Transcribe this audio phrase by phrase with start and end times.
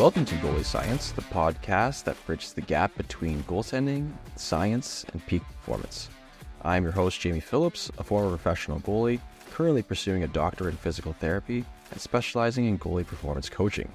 [0.00, 5.42] Welcome to Goalie Science, the podcast that bridges the gap between goaltending, science, and peak
[5.42, 6.08] performance.
[6.62, 11.12] I'm your host, Jamie Phillips, a former professional goalie, currently pursuing a doctorate in physical
[11.12, 13.92] therapy and specializing in goalie performance coaching.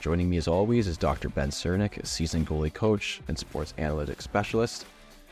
[0.00, 1.28] Joining me as always is Dr.
[1.28, 4.86] Ben Csiernik, a seasoned goalie coach and sports analytics specialist.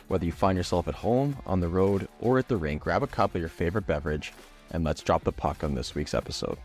[0.06, 3.08] Whether you find yourself at home, on the road, or at the rink, grab a
[3.08, 4.32] cup of your favorite beverage
[4.70, 6.58] and let's drop the puck on this week's episode.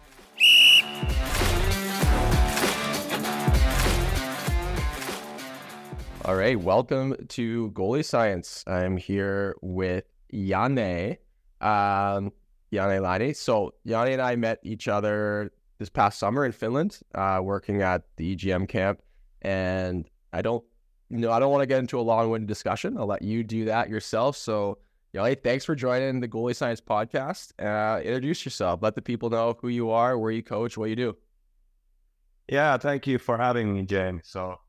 [6.27, 8.61] All right, welcome to Goalie Science.
[8.67, 11.19] I'm here with Janne,
[11.61, 12.33] um,
[12.69, 13.33] Janne Laine.
[13.33, 18.01] So Janne and I met each other this past summer in Finland, uh, working at
[18.17, 19.01] the EGM camp.
[19.41, 20.65] And I don't,
[21.09, 22.97] you know, I don't want to get into a long-winded discussion.
[22.97, 24.35] I'll let you do that yourself.
[24.35, 24.79] So
[25.13, 27.53] Janne, thanks for joining the Goalie Science podcast.
[27.57, 28.81] Uh, introduce yourself.
[28.83, 31.15] Let the people know who you are, where you coach, what you do.
[32.49, 34.23] Yeah, thank you for having me, James.
[34.25, 34.59] So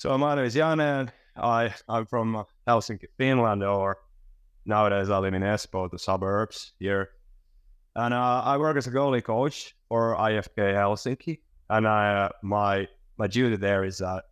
[0.00, 1.10] so my name is Janne.
[1.36, 3.98] I I'm from Helsinki, Finland, or
[4.64, 7.10] nowadays I live in Espoo, the suburbs here.
[7.94, 12.88] And uh, I work as a goalie coach for IFK Helsinki, and I, uh, my
[13.18, 14.22] my duty there is a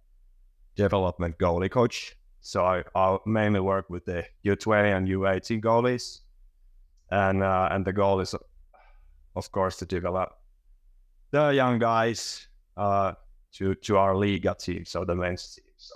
[0.74, 2.16] development goalie coach.
[2.40, 6.20] So I, I mainly work with the U20 and U18 goalies,
[7.10, 8.34] and uh, and the goal is,
[9.36, 10.30] of course, to develop
[11.30, 12.48] the young guys
[12.78, 13.12] uh,
[13.54, 15.64] to to our Liga team, so the men's team.
[15.76, 15.94] So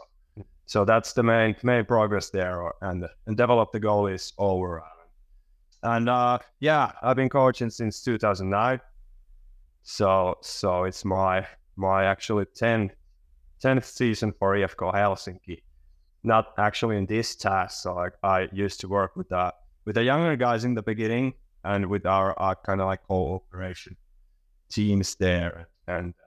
[0.67, 4.83] so that's the main main progress there, and and develop the goal goalies over.
[5.83, 8.81] And uh, yeah, I've been coaching since 2009.
[9.83, 11.47] So so it's my
[11.77, 12.91] my actually 10
[13.63, 15.63] 10th season for IFK Helsinki.
[16.25, 17.83] Not actually in this task.
[17.83, 19.53] So I, I used to work with the
[19.85, 21.35] with the younger guys in the beginning
[21.65, 23.97] and with our, our kind of like cooperation
[24.69, 25.69] teams there.
[25.87, 26.22] And uh,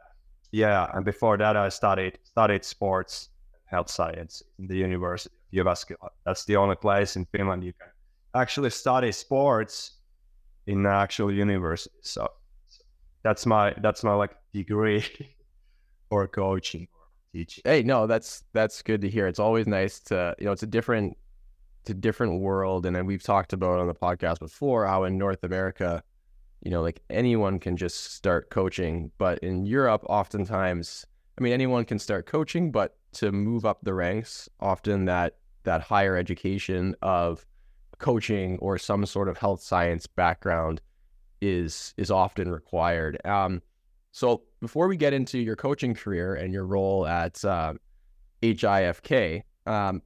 [0.55, 3.29] yeah, and before that I studied studied sports
[3.65, 6.09] health science in the University of Jyväskylä.
[6.25, 7.89] That's the only place in Finland you can
[8.33, 9.99] actually study sports
[10.67, 11.95] in actual university.
[12.01, 12.27] So,
[12.69, 12.83] so
[13.23, 15.03] that's my that's my like degree
[16.09, 17.63] for coaching or teaching.
[17.65, 19.27] Hey, no, that's that's good to hear.
[19.27, 21.17] It's always nice to you know it's a different
[21.81, 25.17] it's a different world, and then we've talked about on the podcast before how in
[25.17, 26.01] North America,
[26.65, 31.05] you know, like anyone can just start coaching, but in Europe, oftentimes,
[31.37, 35.81] I mean, anyone can start coaching, but to move up the ranks, often that that
[35.81, 37.45] higher education of
[37.99, 40.81] coaching or some sort of health science background
[41.39, 43.23] is is often required.
[43.25, 43.61] Um,
[44.11, 47.73] so before we get into your coaching career and your role at uh,
[48.41, 50.01] HIFK, um,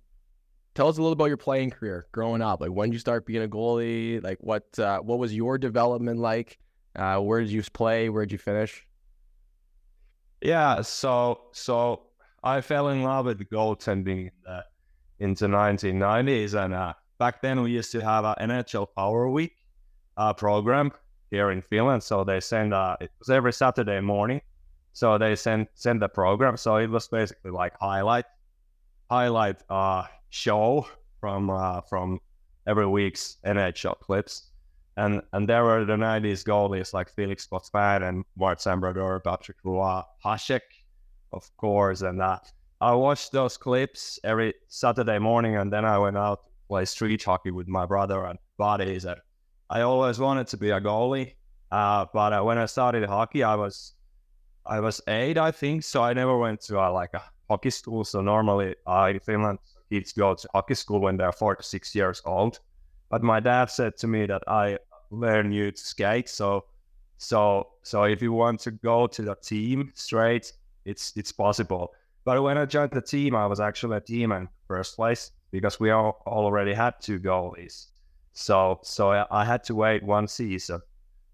[0.80, 2.62] tell us a little about your playing career growing up.
[2.62, 4.24] Like when did you start being a goalie?
[4.24, 6.58] Like what uh, what was your development like?
[6.96, 8.08] Uh, where did you play?
[8.08, 8.88] Where did you finish?
[10.40, 12.04] Yeah, so so
[12.46, 14.64] I fell in love with goaltending in the,
[15.20, 19.52] in the 1990s, and uh, back then we used to have an NHL Power Week
[20.16, 20.94] uh, program
[21.30, 22.04] here in Finland.
[22.04, 24.40] So they send uh, it was every Saturday morning.
[24.94, 26.56] So they send send the program.
[26.56, 28.24] So it was basically like highlight
[29.10, 30.88] highlight uh, show
[31.20, 32.20] from uh, from
[32.68, 34.52] every week's NHL clips,
[34.98, 40.02] and and there were the '90s goalies like Felix Potvin and Martin Brodeur, Patrick Roy,
[40.24, 40.62] Hasek,
[41.34, 42.40] of course, and uh,
[42.81, 47.24] I watched those clips every Saturday morning, and then I went out to play street
[47.24, 49.06] hockey with my brother and buddies.
[49.06, 49.20] And
[49.70, 51.34] I always wanted to be a goalie,
[51.72, 53.94] uh, but uh, when I started hockey, I was
[54.66, 58.06] I was eight, I think, so I never went to uh, like a hockey school.
[58.06, 62.21] So normally in Finland, kids go to hockey school when they're four to six years
[62.25, 62.59] old.
[63.09, 64.77] But my dad said to me that I
[65.12, 66.30] learn you to skate.
[66.30, 66.65] So
[67.18, 70.53] so so if you want to go to the team straight,
[70.86, 71.94] it's it's possible.
[72.25, 75.80] But when I joined the team, I was actually a team in first place because
[75.80, 77.88] we all already had two goalies.
[78.33, 80.81] So so I, had to wait one season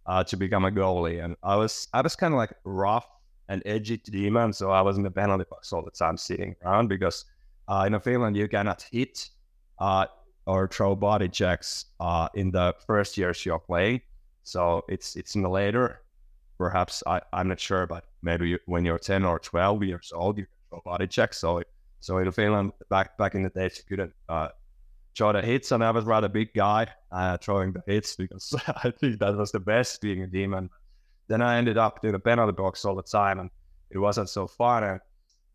[0.06, 3.08] uh, to become a goalie, and I was I was kind of like rough
[3.48, 6.88] and edgy demon, so I was in the penalty box all the time, sitting around
[6.88, 7.26] because
[7.68, 9.30] uh, in Finland you cannot hit
[9.80, 10.06] uh,
[10.46, 14.02] or throw body checks uh, in the first years you're playing.
[14.44, 16.02] So it's it's in the later,
[16.58, 20.38] perhaps I, I'm not sure, but maybe you, when you're 10 or 12 years old,
[20.38, 21.40] you throw body checks.
[21.40, 21.64] So
[22.00, 24.50] so in Finland, back back in the days, you couldn't uh,
[25.18, 28.92] throw the hits, and I was rather big guy uh, throwing the hits because I
[28.92, 30.70] think that was the best being a demon.
[31.28, 33.50] Then I ended up in the penalty box all the time, and
[33.90, 34.84] it wasn't so fun.
[34.84, 35.00] And,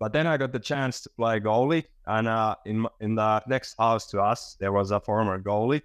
[0.01, 3.77] but then I got the chance to play goalie, and uh, in in the next
[3.79, 5.83] house to us, there was a former goalie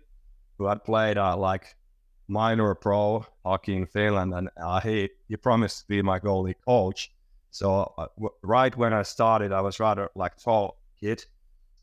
[0.58, 1.76] who had played uh, like
[2.30, 7.12] minor pro hockey in Finland, and uh, he he promised to be my goalie coach.
[7.52, 11.26] So uh, w- right when I started, I was rather like tall kid,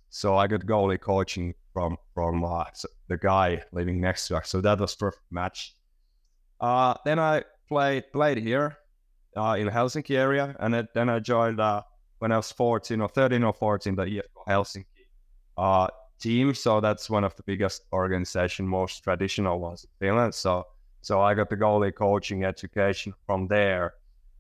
[0.09, 2.65] so I got goalie coaching from from uh,
[3.09, 4.49] the guy living next to us.
[4.49, 5.77] So that was first match.
[6.59, 8.79] Uh, then I played played here
[9.37, 11.83] in Helsinki area, and then I joined uh,
[12.23, 14.85] when I was 14 or 13 or 14 the IFK Helsinki
[15.59, 15.89] uh,
[16.21, 16.55] team.
[16.55, 20.33] So that's one of the biggest organization, most traditional ones in Finland.
[20.33, 20.69] So
[21.01, 23.95] so I got the goalie coaching education from there.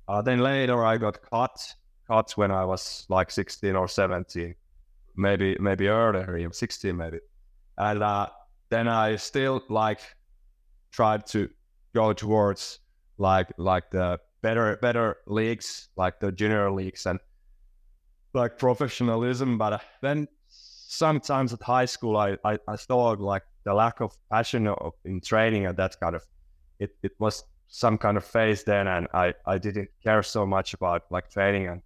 [0.06, 1.75] Uh, then later I got cut
[2.06, 4.55] cut when I was like 16 or 17,
[5.17, 7.19] maybe maybe earlier, even 16 maybe.
[7.79, 8.29] And uh,
[8.70, 9.99] then I still like
[10.93, 11.50] tried to
[11.96, 12.79] go towards
[13.19, 17.19] like like the better better leagues, like the junior leagues and
[18.34, 19.58] like professionalism.
[19.58, 24.17] But uh, then sometimes at high school, I, I, I thought like the lack of
[24.31, 26.23] passion of, in training and that kind of
[26.79, 30.75] it, it was some kind of phase then and I, I didn't care so much
[30.75, 31.81] about like training and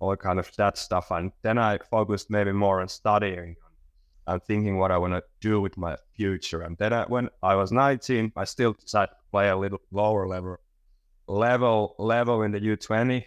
[0.00, 3.54] all kind of that stuff and then I focused maybe more on studying
[4.26, 7.54] and thinking what I want to do with my future and then I, when I
[7.54, 10.56] was 19 I still decided to play a little lower level
[11.28, 13.26] level level in the U20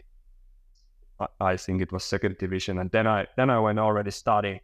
[1.40, 4.60] I, think it was second division and then I then I went already studying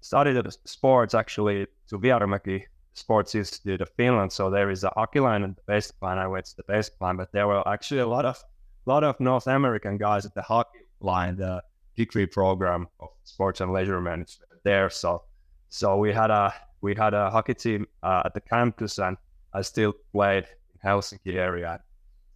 [0.00, 2.64] studied sports actually to Vierumäki
[2.94, 4.32] Sports Institute of Finland.
[4.32, 6.18] So there is a hockey line and the basic line.
[6.18, 8.42] I went to the basic line, but there were actually a lot of
[8.86, 11.62] lot of North American guys at the hockey line, the
[11.96, 14.90] degree program of sports and leisure management there.
[14.90, 15.22] So
[15.68, 19.16] so we had a we had a hockey team uh, at the campus, and
[19.52, 21.80] I still played in Helsinki area.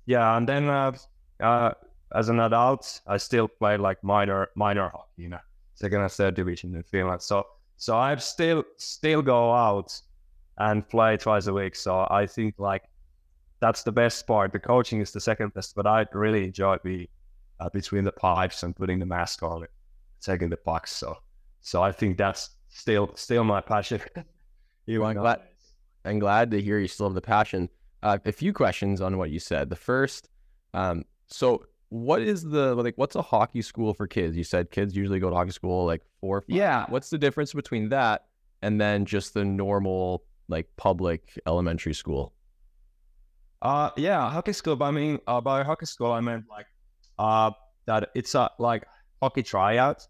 [0.06, 0.92] Yeah, and then uh,
[1.40, 1.72] uh,
[2.14, 5.40] as an adult, I still play like minor minor hockey, you know,
[5.75, 7.22] second and third division in Finland.
[7.22, 7.44] So
[7.76, 10.00] so I still still go out
[10.58, 11.75] and play twice a week.
[11.75, 12.84] So I think like
[13.60, 14.53] that's the best part.
[14.53, 17.08] The coaching is the second best, but I really enjoy being
[17.60, 19.70] uh, between the pipes and putting the mask on, it,
[20.20, 20.93] taking the pucks.
[20.93, 21.17] So
[21.60, 24.00] so I think that's still still my passion.
[24.86, 25.41] well, I'm glad.
[26.05, 27.69] I'm glad to hear you still have the passion.
[28.03, 29.70] Uh, a few questions on what you said.
[29.70, 30.29] The first,
[30.74, 32.94] um, so what is the like?
[32.96, 34.36] What's a hockey school for kids?
[34.36, 36.41] You said kids usually go to hockey school like four.
[36.41, 36.56] Five.
[36.56, 36.86] Yeah.
[36.89, 38.24] What's the difference between that
[38.63, 42.32] and then just the normal like public elementary school?
[43.63, 44.74] Uh, yeah, hockey school.
[44.74, 46.67] But I mean, uh, by hockey school, I meant like
[47.17, 47.53] uh,
[47.86, 48.84] that it's a like
[49.22, 50.05] hockey tryout.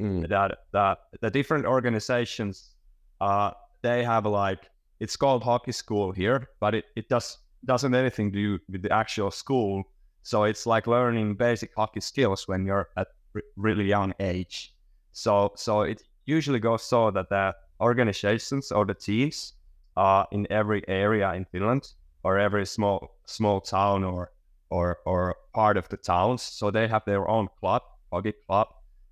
[0.00, 0.28] Mm.
[0.28, 2.74] That that the different organizations,
[3.20, 3.52] uh,
[3.82, 4.68] they have like
[4.98, 8.92] it's called hockey school here, but it, it does doesn't anything to do with the
[8.92, 9.84] actual school.
[10.28, 14.74] So it's like learning basic hockey skills when you're at r- really young age.
[15.12, 19.54] So so it usually goes so that the organizations or the teams
[19.96, 21.94] are in every area in Finland
[22.24, 24.30] or every small small town or
[24.70, 26.42] or or part of the towns.
[26.42, 27.82] So they have their own club,
[28.12, 28.68] hockey club,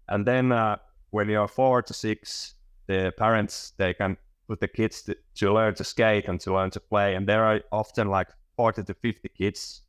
[0.08, 0.76] and then uh,
[1.12, 2.56] when you're four to six,
[2.88, 4.18] the parents they can
[4.48, 7.44] put the kids to, to learn to skate and to learn to play, and there
[7.44, 9.85] are often like forty to fifty kids.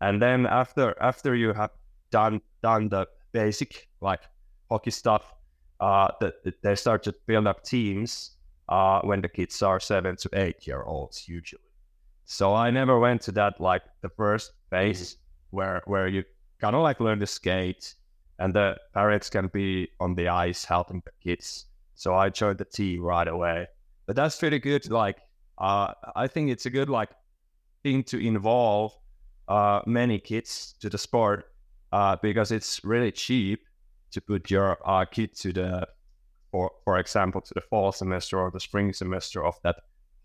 [0.00, 1.70] And then after after you have
[2.10, 4.20] done done the basic like
[4.70, 5.34] hockey stuff,
[5.80, 8.36] uh, that they start to build up teams
[8.68, 11.62] uh, when the kids are seven to eight year olds usually.
[12.24, 15.16] So I never went to that like the first phase
[15.50, 16.24] where where you
[16.60, 17.94] kind of like learn to skate
[18.38, 21.66] and the parents can be on the ice helping the kids.
[21.94, 23.66] So I joined the team right away.
[24.06, 24.90] But that's pretty good.
[24.90, 25.18] Like
[25.58, 27.10] uh, I think it's a good like
[27.82, 28.92] thing to involve
[29.48, 31.52] uh, many kids to the sport
[31.92, 33.64] uh, because it's really cheap
[34.10, 35.86] to put your uh, kid to the,
[36.50, 39.76] for for example, to the fall semester or the spring semester of that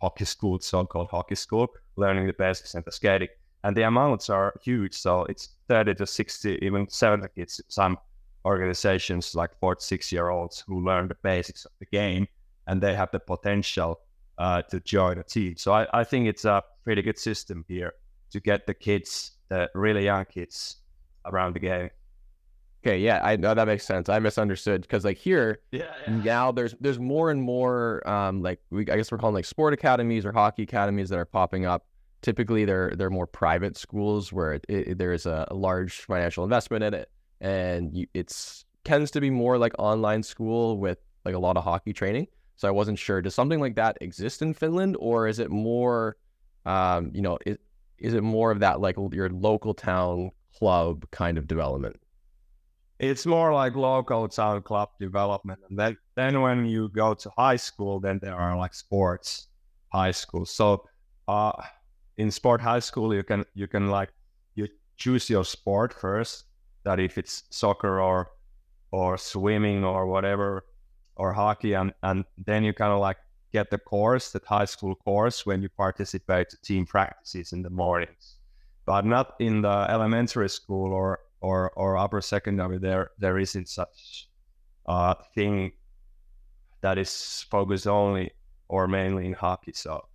[0.02, 3.28] hockey school, so-called hockey school, learning the basics and the skating.
[3.64, 7.62] And the amounts are huge, so it's 30 to 60, even 70 kids.
[7.68, 7.98] Some
[8.44, 12.28] organizations like 46 year olds who learn the basics of the game
[12.66, 14.00] and they have the potential
[14.40, 15.56] uh, to join a team.
[15.58, 17.94] So I, I think it's a pretty good system here
[18.32, 20.78] to get the kids, the really young kids,
[21.26, 21.90] around the game.
[22.84, 24.10] Okay, yeah, I know that makes sense.
[24.10, 28.82] I misunderstood because like here Yeah, now there's there's more and more um like we
[28.90, 31.86] I guess we're calling like sport academies or hockey academies that are popping up.
[32.24, 36.44] Typically, they're they're more private schools where it, it, there is a, a large financial
[36.44, 37.10] investment in it,
[37.40, 41.64] and you, it's tends to be more like online school with like a lot of
[41.64, 42.28] hockey training.
[42.56, 43.22] So I wasn't sure.
[43.22, 46.18] Does something like that exist in Finland, or is it more,
[46.66, 47.58] um, you know, is,
[48.02, 51.98] is it more of that like your local town club kind of development?
[53.02, 55.60] it's more like local town club development.
[55.68, 59.48] And then, then when you go to high school, then there are like sports
[59.92, 60.52] high schools.
[60.52, 60.86] So
[61.28, 61.52] uh,
[62.18, 64.10] in sport high school, you can you can like
[64.54, 64.68] you
[64.98, 66.46] choose your sport first.
[66.84, 68.30] That if it's soccer or
[68.92, 70.66] or swimming or whatever
[71.16, 73.18] or hockey, and and then you kind of like
[73.52, 78.38] get the course, that high school course, when you participate team practices in the mornings,
[78.86, 84.30] but not in the elementary school or or or upper secondary, there there isn't such
[84.86, 85.72] uh, thing
[86.82, 88.32] that is focused only
[88.70, 89.74] or mainly in hockey.
[89.74, 90.08] So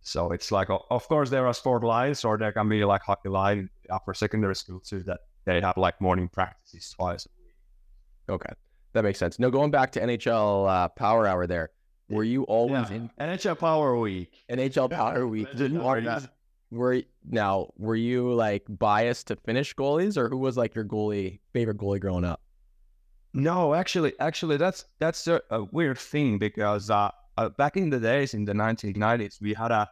[0.00, 3.28] so it's like of course there are sport lines or there can be like hockey
[3.28, 7.54] line upper secondary school too that they have like morning practices twice a week.
[8.28, 8.52] Okay,
[8.92, 9.38] that makes sense.
[9.38, 11.70] No, going back to NHL uh, Power Hour, there
[12.08, 14.32] were you always in NHL Power Week?
[14.50, 15.48] NHL Power Week?
[15.56, 15.80] You-
[16.70, 21.40] were now were you like biased to Finnish goalies, or who was like your goalie
[21.52, 22.40] favorite goalie growing up?
[23.32, 28.00] No, actually, actually, that's that's a, a weird thing because uh, uh, back in the
[28.00, 29.88] days in the 1990s, we had a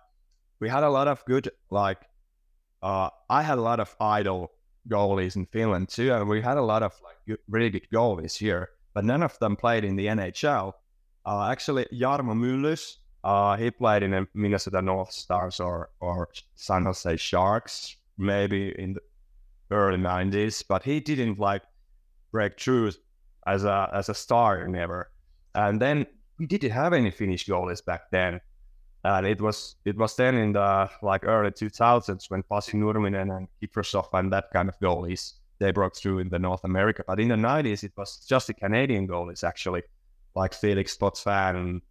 [0.60, 1.98] we had a lot of good like
[2.82, 4.52] uh, I had a lot of idol
[4.88, 8.36] goalies in Finland too, and we had a lot of like good, really good goalies
[8.36, 10.72] here, but none of them played in the NHL.
[11.24, 16.84] Uh, actually, Jarmo Myllys, uh, he played in the Minnesota North Stars or or San
[16.84, 19.00] Jose Sharks, maybe in the
[19.70, 21.62] early 90s, but he didn't like
[22.32, 22.92] break through
[23.46, 25.10] as a as a star never.
[25.54, 26.06] And then
[26.38, 28.40] we didn't have any Finnish goalies back then.
[29.04, 33.48] And it was it was then in the like early 2000s when Pasi Nurminen and
[33.60, 37.04] Kiprusoff and that kind of goalies they broke through in the North America.
[37.06, 39.82] But in the 90s it was just the Canadian goalies actually,
[40.34, 41.82] like Felix Potvin and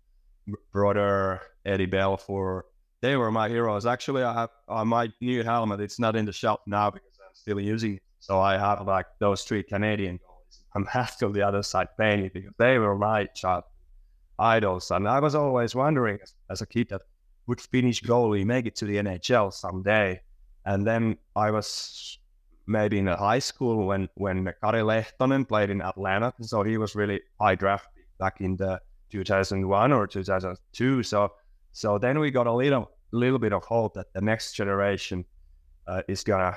[0.71, 2.63] Brodeur Eddie Belfour.
[3.01, 3.86] They were my heroes.
[3.86, 5.79] Actually, I have uh, my new helmet.
[5.79, 8.03] It's not in the shop now because I'm still using it.
[8.19, 10.60] So I have like those three Canadian goalies.
[10.75, 13.63] I'm half to the other side painted because they were my child
[14.38, 14.91] idols.
[14.91, 16.19] And I was always wondering
[16.50, 17.01] as, a kid that
[17.48, 20.21] would Finnish goalie make it to the NHL someday?
[20.65, 22.19] And then I was
[22.67, 26.33] maybe in high school when when Kari Lehtonen played in Atlanta.
[26.41, 27.88] So he was really high draft
[28.22, 31.04] back in the 2001 or 2002.
[31.04, 31.32] So
[31.74, 35.25] so then we got a little little bit of hope that the next generation
[35.88, 36.56] uh, is gonna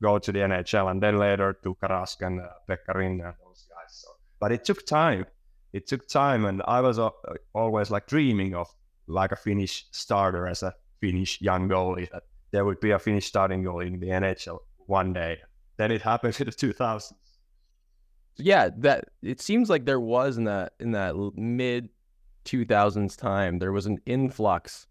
[0.00, 3.92] go to the NHL, and then later Tuukka Rask and uh, Pekka and those guys.
[4.02, 4.08] So,
[4.40, 5.26] but it took time.
[5.72, 7.10] It took time, and I was uh,
[7.52, 8.68] always like dreaming of
[9.06, 12.22] like a Finnish starter as a Finnish young goalie that
[12.52, 15.38] there would be a Finnish starting goalie in the NHL one day.
[15.76, 17.12] Then it happened in the 2000s.
[18.36, 21.90] Yeah, that it seems like there was in that in that mid
[22.44, 24.86] 2000s time there was an influx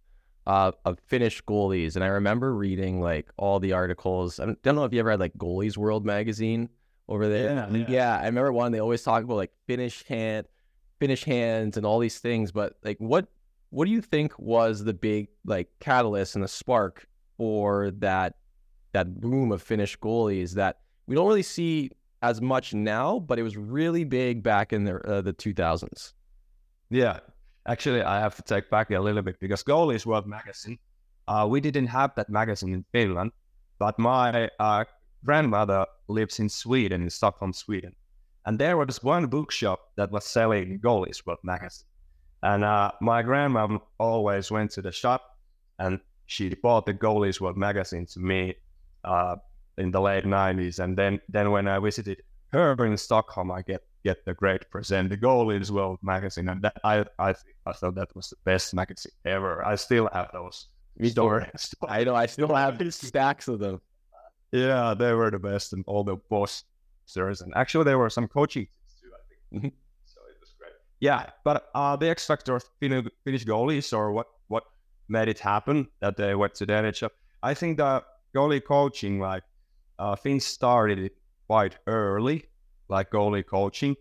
[0.45, 4.39] uh, of Finnish goalies, and I remember reading like all the articles.
[4.39, 6.69] I don't, know if you ever had like Goalies World magazine
[7.07, 7.53] over there.
[7.53, 8.17] Yeah, And, yeah.
[8.17, 8.71] I remember one.
[8.71, 10.47] They always talk about like Finnish hand,
[10.99, 12.51] Finnish hands, and all these things.
[12.51, 13.27] But like, what
[13.69, 17.07] what do you think was the big like catalyst and the spark
[17.37, 18.35] for that
[18.91, 21.89] that boom of Finnish goalies that we don't really see
[22.23, 26.13] as much now, but it was really big back in the uh, the 2000s.
[26.89, 27.19] Yeah,
[27.67, 30.79] actually, I have to take back a little bit because Goalies World magazine,
[31.27, 33.31] uh, we didn't have that magazine in Finland,
[33.77, 34.85] but my uh,
[35.25, 37.93] grandmother lives in Sweden, in Stockholm, Sweden,
[38.45, 41.87] and there was one bookshop that was selling Goalies World magazine,
[42.41, 45.21] And uh, my grandma always went to the shop
[45.79, 48.55] and she bought the Goalies World magazine to me
[49.03, 49.35] uh,
[49.77, 50.79] in the late 90s.
[50.79, 55.09] And then, then when I visited her in Stockholm, I get get the great present,
[55.09, 56.49] the Goalies World magazine.
[56.49, 57.33] And that, I, I,
[57.65, 59.65] I thought that was the best magazine ever.
[59.65, 60.67] I still have those
[61.03, 61.73] stories.
[61.87, 63.81] I know I still have stacks of them.
[64.51, 67.41] Yeah, they were the best and all the posters.
[67.41, 68.67] And actually, there were some coaching
[69.01, 69.63] too, I think.
[69.63, 69.71] Mhm.
[70.05, 70.73] so it was great.
[70.99, 74.63] Yeah, but uh, the X factor of Finnish goalies or what, what
[75.07, 77.09] made it happen that they went to the NHL,
[77.41, 78.03] I think the
[78.35, 79.43] goalie coaching, like,
[79.99, 81.11] uh, Finns started
[81.47, 82.45] quite early,
[82.89, 83.95] like goalie coaching.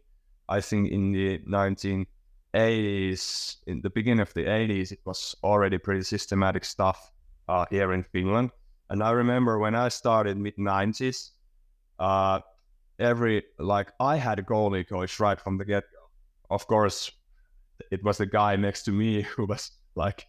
[0.49, 6.03] I think in the 1980s, in the beginning of the 80s, it was already pretty
[6.03, 7.11] systematic stuff
[7.49, 8.51] uh, here in Finland.
[8.91, 11.31] And I remember when I started mid 90s,
[11.99, 12.41] uh,
[12.99, 16.55] every like I had a goalie coach right from the get go.
[16.55, 17.11] Of course,
[17.91, 20.27] it was the guy next to me who was like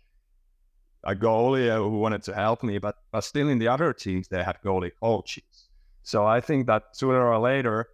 [1.03, 4.27] a goalie uh, who wanted to help me, but but still in the other teams
[4.27, 5.69] they had goalie coaches.
[6.03, 7.89] So I think that sooner or later,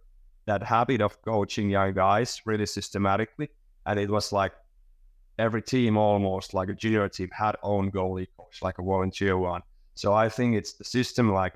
[0.46, 3.48] that habit of coaching young guys really systematically,
[3.86, 4.52] and it was like
[5.38, 9.62] every team almost like a junior team had own goalie coach, like a volunteer one.
[9.94, 11.54] So I think it's the system like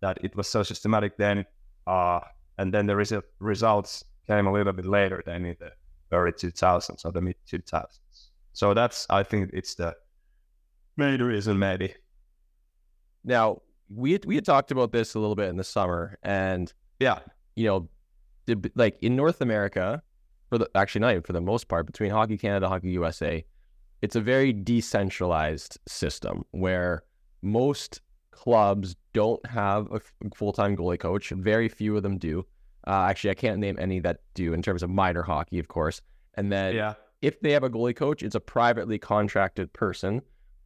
[0.00, 0.18] that.
[0.22, 1.44] It was so systematic then,
[1.86, 2.20] uh,
[2.58, 5.72] and then the res- results came a little bit later than in the
[6.12, 7.98] early 2000s or the mid 2000s.
[8.52, 9.96] So that's I think it's the
[10.96, 11.94] main reason maybe.
[13.24, 16.72] Now we had, we had talked about this a little bit in the summer, and
[17.00, 17.20] Yeah,
[17.56, 17.88] you know,
[18.46, 20.02] the, like in North America,
[20.48, 23.44] for the actually not even for the most part, between Hockey Canada, Hockey USA,
[24.02, 27.04] it's a very decentralized system where
[27.42, 30.00] most clubs don't have a
[30.34, 31.30] full time goalie coach.
[31.30, 32.44] Very few of them do.
[32.86, 36.00] Uh, actually, I can't name any that do in terms of minor hockey, of course.
[36.34, 40.22] And then yeah, if they have a goalie coach, it's a privately contracted person,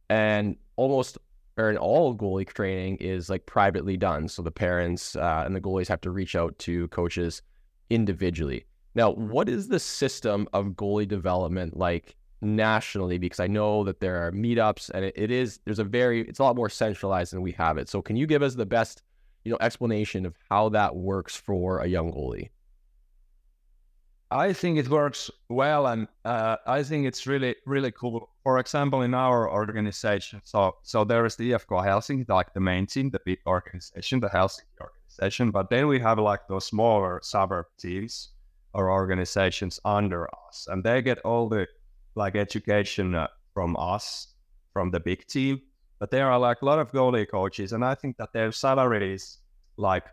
[0.09, 1.17] and almost
[1.57, 4.27] or in all goalie training is like privately done.
[4.27, 7.41] So the parents uh, and the goalies have to reach out to coaches
[7.89, 8.65] individually.
[8.93, 13.17] Now, what is the system of goalie development like nationally?
[13.17, 16.39] Because I know that there are meetups, and it, it is there's a very it's
[16.39, 17.89] a lot more centralized than we have it.
[17.89, 19.03] So can you give us the best
[19.43, 22.49] you know explanation of how that works for a young goalie?
[24.29, 28.29] I think it works well, and uh, I think it's really, really cool.
[28.43, 32.87] For example, in our organization, so so there is the IFK Helsinki, like the main
[32.87, 35.51] team, the big organization, the Helsinki organization.
[35.51, 38.29] But then we have like those smaller suburb teams
[38.73, 41.65] or organizations under us, and they get all the
[42.15, 44.33] like education uh, from us,
[44.73, 45.61] from the big team.
[45.99, 49.13] But there are like a lot of goalie coaches, and I think that their salary
[49.13, 49.37] is
[49.77, 50.03] like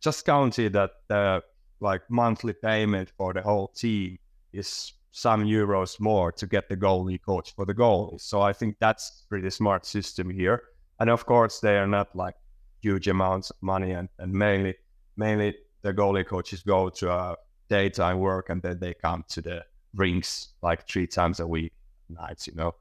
[0.00, 1.42] just counted that the
[1.82, 4.18] like monthly payment for the whole team
[4.52, 8.22] is some euros more to get the goalie coach for the goalies.
[8.22, 10.62] So I think that's pretty smart system here.
[11.00, 12.34] And of course they are not like
[12.80, 14.74] huge amounts of money and, and mainly
[15.16, 17.34] mainly the goalie coaches go to uh,
[17.68, 19.64] daytime work and then they come to the
[19.94, 21.72] rinks like three times a week
[22.08, 22.74] nights, you know.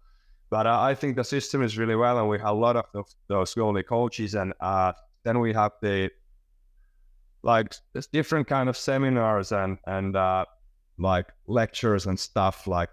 [0.50, 3.06] But uh, I think the system is really well and we have a lot of
[3.28, 6.12] those goalie coaches and uh, then we have the
[7.44, 10.46] like there's different kind of seminars and and uh,
[10.98, 12.90] like lectures and stuff like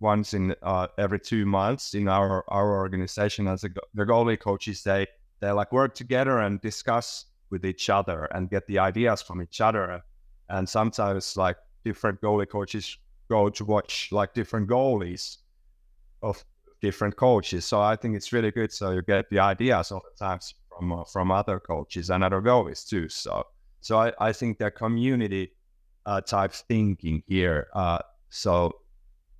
[0.00, 3.46] once in uh, every two months in our our organization.
[3.46, 5.06] As a, the goalie coaches they
[5.40, 9.60] they like work together and discuss with each other and get the ideas from each
[9.60, 10.02] other.
[10.48, 12.96] And sometimes like different goalie coaches
[13.28, 15.38] go to watch like different goalies
[16.22, 16.44] of
[16.80, 17.64] different coaches.
[17.64, 20.92] So i think it's really good so you get the ideas all the times from
[20.92, 23.46] uh, from other coaches and other goalies too so
[23.82, 25.52] so I, I think the community
[26.06, 27.68] uh, type thinking here.
[27.74, 27.98] Uh,
[28.30, 28.72] so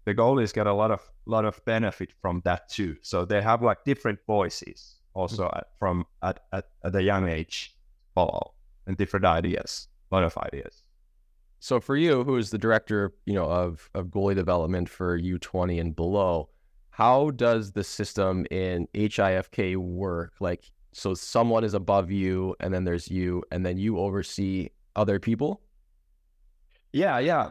[0.05, 2.97] the goalies get a lot of lot of benefit from that too.
[3.01, 7.75] So they have like different voices also at, from at, at, at a young age
[8.15, 8.55] follow
[8.87, 10.83] and different ideas, a lot of ideas.
[11.61, 15.39] So for you, who is the director, you know, of of goalie development for U
[15.39, 16.49] twenty and below,
[16.91, 20.35] how does the system in HIFK work?
[20.41, 25.19] Like, so someone is above you, and then there's you, and then you oversee other
[25.19, 25.61] people.
[26.93, 27.51] Yeah, yeah.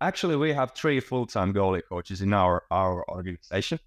[0.00, 3.80] Actually, we have three full-time goalie coaches in our our organization,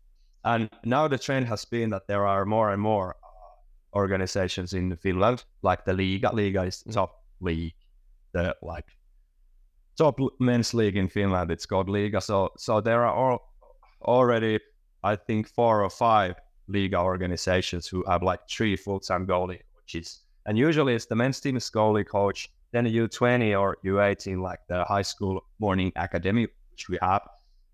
[0.44, 4.98] and now the trend has been that there are more and more uh, organizations in
[4.98, 6.36] Finland, like the Liga.
[6.36, 7.74] Liga is top league,
[8.34, 8.86] the like
[9.98, 11.52] top men's league in Finland.
[11.52, 12.20] It's called Liga.
[12.20, 13.40] So so there are all,
[14.02, 14.60] already,
[15.02, 16.36] I think, four or five
[16.70, 21.70] Liga organizations who have like three full-time goalie coaches, and usually it's the men's team's
[21.70, 26.98] goalie coach then a U20 or U18, like the high school morning academy, which we
[27.02, 27.28] have.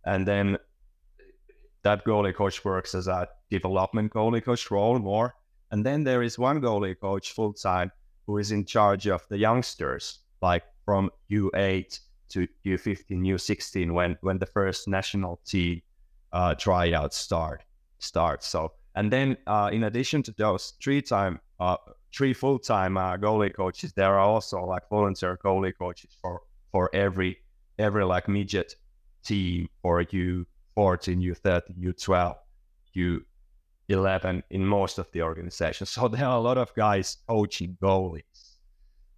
[0.06, 0.58] And then
[1.84, 5.36] that goalie coach works as a development goalie coach role more.
[5.72, 7.92] And then there is one goalie coach full time
[8.26, 14.40] who is in charge of the youngsters, like from U8 to U15, U16, when when
[14.40, 15.82] the first national team
[16.32, 17.64] uh, tryouts start
[18.00, 18.44] start.
[18.44, 21.78] So and then uh, in addition to those three time uh,
[22.16, 26.90] three full time uh, goalie coaches, there are also like volunteer goalie coaches for for
[26.94, 27.38] every
[27.78, 28.76] every like midget
[29.24, 30.46] team or U14,
[30.78, 32.36] U13, U12,
[33.90, 35.90] U11 in most of the organizations.
[35.90, 38.58] So there are a lot of guys coaching goalies.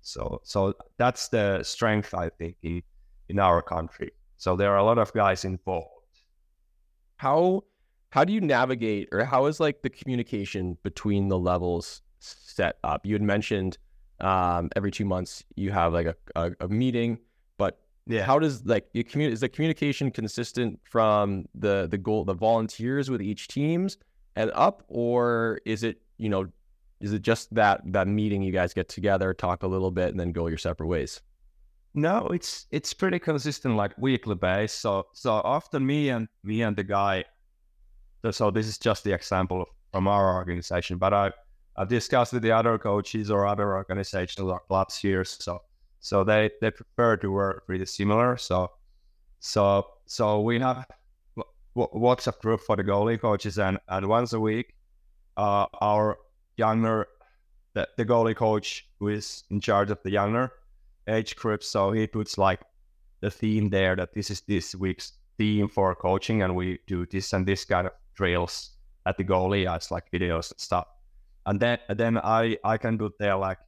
[0.02, 2.82] So so that's the strength I think in
[3.30, 4.12] in our country.
[4.38, 5.92] So there are a lot of guys involved.
[7.18, 7.64] How
[8.10, 13.06] how do you navigate or how is like the communication between the levels set up?
[13.06, 13.78] You had mentioned
[14.20, 17.20] um, every two months you have like a, a, a meeting,
[17.58, 18.24] but yeah.
[18.24, 19.34] how does like you communicate?
[19.34, 23.98] Is the communication consistent from the the goal the volunteers with each teams
[24.36, 26.48] and up, or is it you know
[27.00, 30.20] is it just that that meeting you guys get together, talk a little bit, and
[30.20, 31.22] then go your separate ways?
[31.94, 34.74] No, it's it's pretty consistent, like weekly base.
[34.74, 37.26] So so often me and me and the guy.
[38.32, 41.32] So this is just the example from our organization, but I
[41.76, 45.24] I've discussed with the other coaches or other organizations or clubs here.
[45.24, 45.62] So
[46.00, 48.38] so they they prefer to work pretty similar.
[48.38, 48.72] So
[49.40, 50.86] so so we have
[51.76, 54.74] WhatsApp group for the goalie coaches, and and once a week,
[55.38, 56.18] uh, our
[56.58, 57.08] younger
[57.74, 60.52] the, the goalie coach who is in charge of the younger
[61.08, 62.62] age group, so he puts like
[63.22, 67.34] the theme there that this is this week's theme for coaching, and we do this
[67.34, 68.72] and this kind of drills
[69.06, 70.88] at the goalie as like videos and stuff.
[71.46, 73.60] And then then I I can do there like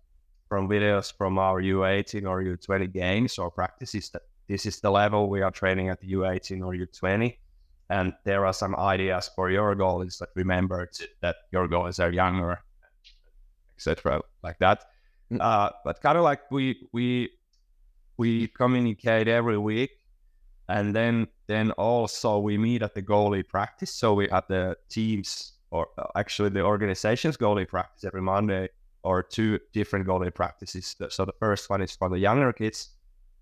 [0.49, 5.29] from videos from our U18 or U20 games or practices that this is the level
[5.29, 7.37] we are training at the U18 or U20.
[7.91, 10.89] And there are some ideas for your goalies that remember
[11.21, 12.59] that your goalies are younger,
[13.77, 14.21] etc.
[14.43, 14.85] Like that.
[15.31, 15.37] Mm.
[15.39, 17.29] Uh, but kind of like we we
[18.17, 19.91] we communicate every week,
[20.69, 23.91] and then then also we meet at the goalie practice.
[23.91, 28.69] So we have the teams or uh, actually the organization's goalie practice every Monday
[29.03, 30.95] or two different goalie practices.
[31.09, 32.89] So the first one is for the younger kids,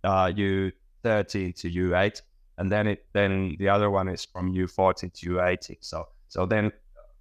[0.04, 2.22] uh, U13 to U8,
[2.58, 5.78] and then it then the other one is from U14 to U18.
[5.82, 6.72] So so then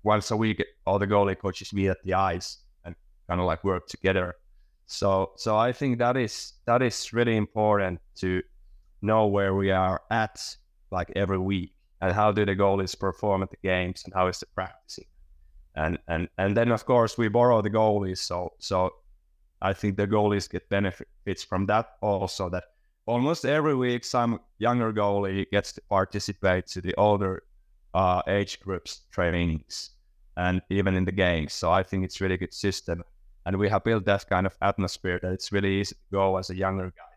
[0.04, 2.94] once a week, all the goalie coaches meet at the ice and
[3.28, 4.36] kind of like work together.
[4.86, 8.40] So so I think that is that is really important to
[9.02, 10.56] know where we are at
[10.90, 14.38] like every week and how do the goalies perform at the games and how is
[14.40, 15.06] the practicing?
[15.74, 18.90] And and and then of course we borrow the goalies so so
[19.60, 22.64] i think the goalies get benefits from that also that
[23.04, 27.42] almost every week some younger goalie gets to participate to the older
[27.92, 29.90] uh, age groups trainings
[30.38, 31.52] and even in the games.
[31.52, 33.02] So i think it's really good system
[33.44, 36.50] and we have built that kind of atmosphere that it's really easy to go as
[36.50, 37.16] a younger guy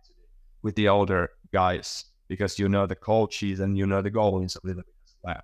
[0.61, 4.67] with the older guys because you know the coaches and you know the goalies a
[4.67, 5.41] little bit as well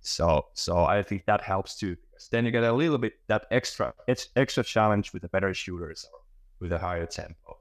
[0.00, 3.46] so so i think that helps too Because then you get a little bit that
[3.50, 6.24] extra it's extra challenge with the better shooters or
[6.64, 7.58] with a higher tempo.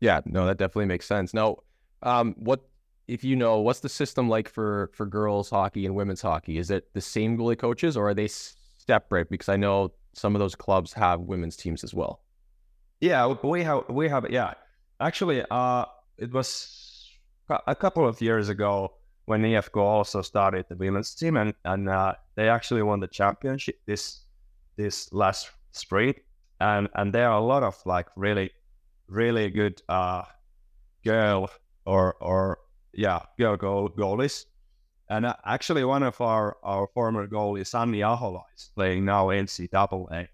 [0.00, 1.34] Yeah, no, that definitely makes sense.
[1.34, 1.58] Now,
[2.02, 2.60] um, what
[3.08, 6.58] if you know what's the system like for for girls hockey and women's hockey?
[6.58, 9.28] Is it the same goalie coaches or are they separate?
[9.28, 12.22] Because I know some of those clubs have women's teams as well.
[13.00, 14.54] Yeah, we have we have yeah.
[15.00, 15.84] Actually, uh,
[16.16, 16.91] it was
[17.48, 18.92] a couple of years ago
[19.26, 23.76] when IFK also started the women's team, and and uh, they actually won the championship
[23.86, 24.22] this
[24.76, 26.14] this last spring,
[26.60, 28.50] and and there are a lot of like really
[29.08, 30.22] really good uh,
[31.04, 31.50] girl
[31.86, 32.58] or or
[32.92, 34.46] yeah girl goal, goalies,
[35.08, 40.28] and uh, actually one of our our former goalies, Anni Ahola, is playing now NCAA.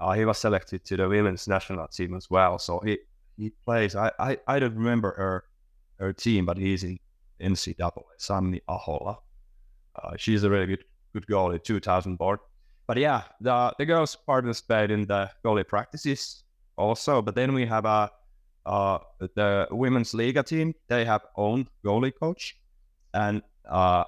[0.00, 2.98] Uh, he was selected to the women's national team as well, so he
[3.36, 3.96] he plays.
[3.96, 5.44] I I, I don't remember her
[5.98, 6.98] her team, but he's in
[7.40, 9.16] NCAA, Sanni Ahola.
[9.94, 12.40] Uh, she's a really good good goalie, 2000 board.
[12.86, 16.44] But yeah, the the girls participate in the goalie practices
[16.76, 17.20] also.
[17.22, 18.10] But then we have a
[18.64, 20.74] uh, the women's Liga team.
[20.88, 22.58] They have own goalie coach,
[23.14, 24.04] and uh,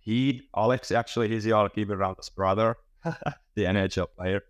[0.00, 4.42] he Alex actually he's the Alki Viranta's brother, the NHL player.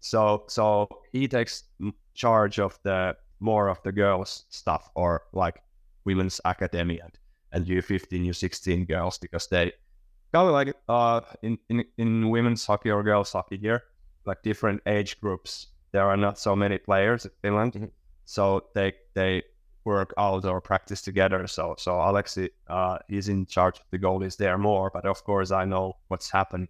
[0.00, 1.64] So so he takes
[2.14, 5.56] charge of the more of the girls stuff or like
[6.06, 7.18] women's academy and
[7.52, 9.72] and U15, U16 girls because they
[10.32, 13.82] kind of like uh, in, in, in women's hockey or girls hockey here,
[14.24, 15.68] like different age groups.
[15.92, 17.86] There are not so many players in Finland, mm-hmm.
[18.24, 19.44] so they they
[19.84, 21.46] work out or practice together.
[21.46, 25.50] So so Alexi uh, is in charge of the goalies there more, but of course
[25.50, 26.68] I know what's happened.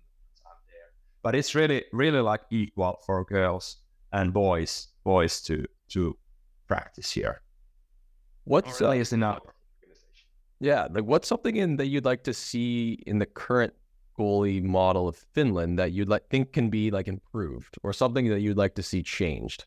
[1.22, 3.78] But it's really really like equal for girls
[4.12, 6.16] and boys boys to to
[6.68, 7.40] practice here.
[8.46, 9.24] What's Or uh, least in
[10.60, 13.74] yeah, like what's something in that you'd like to see in the current
[14.18, 18.40] goalie model of Finland that you'd like think can be like improved, or something that
[18.40, 19.66] you'd like to see changed?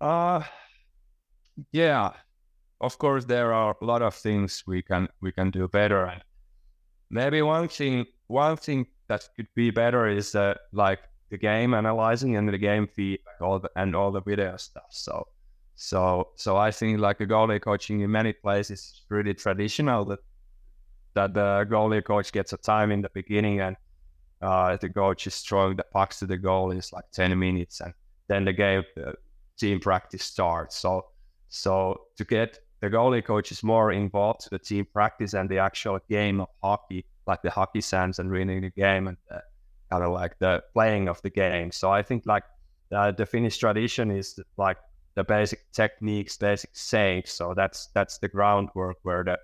[0.00, 0.42] Uh
[1.72, 2.12] yeah.
[2.80, 6.22] Of course there are a lot of things we can we can do better and
[7.10, 12.36] maybe one thing one thing that could be better is uh, like the game analyzing
[12.36, 14.86] and the game feedback all the, and all the video stuff.
[14.90, 15.26] So
[15.74, 20.20] so so I think like a goalie coaching in many places is pretty traditional that
[21.14, 23.76] that the goalie coach gets a time in the beginning and
[24.40, 27.92] uh, the coach is throwing the pucks to the goal is like 10 minutes and
[28.28, 29.12] then the game uh,
[29.60, 30.76] team practice starts.
[30.76, 31.06] So
[31.48, 35.98] so to get the goalie coaches more involved to the team practice and the actual
[36.08, 39.42] game of hockey, like the hockey sense and reading the game and the,
[39.90, 41.70] kind of like the playing of the game.
[41.72, 42.44] So I think like
[42.92, 44.78] uh, the Finnish tradition is like
[45.14, 47.32] the basic techniques, basic saves.
[47.32, 49.38] So that's that's the groundwork where the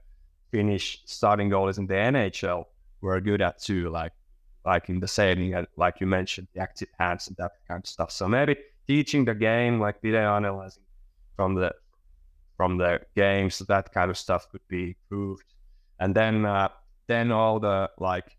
[0.51, 2.65] Finnish starting goalies in the NHL
[3.01, 4.13] were good at too, like
[4.65, 7.89] like in the saving and like you mentioned, the active hands and that kind of
[7.89, 8.11] stuff.
[8.11, 10.85] So maybe teaching the game, like video analyzing
[11.37, 11.73] from the
[12.57, 15.45] from the games, that kind of stuff could be improved.
[16.01, 16.69] And then uh,
[17.07, 18.37] then all the like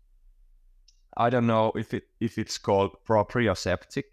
[1.16, 4.04] I don't know if it if it's called proprioceptic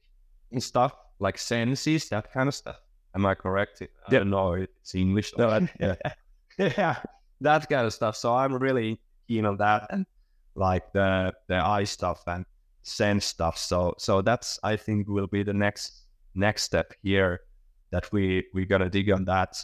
[0.51, 2.77] and stuff like senses, that kind of stuff.
[3.15, 3.81] Am I correct?
[3.81, 4.19] I Yeah.
[4.19, 4.53] don't know.
[4.53, 5.33] It's English.
[5.37, 5.67] No, though.
[5.79, 5.95] yeah.
[6.57, 6.95] yeah,
[7.41, 8.15] that kind of stuff.
[8.15, 10.05] So I'm really keen on that and
[10.55, 12.45] like the the eye stuff and
[12.83, 13.57] sense stuff.
[13.57, 16.04] So so that's I think will be the next
[16.35, 17.41] next step here
[17.91, 19.57] that we we gotta dig on that.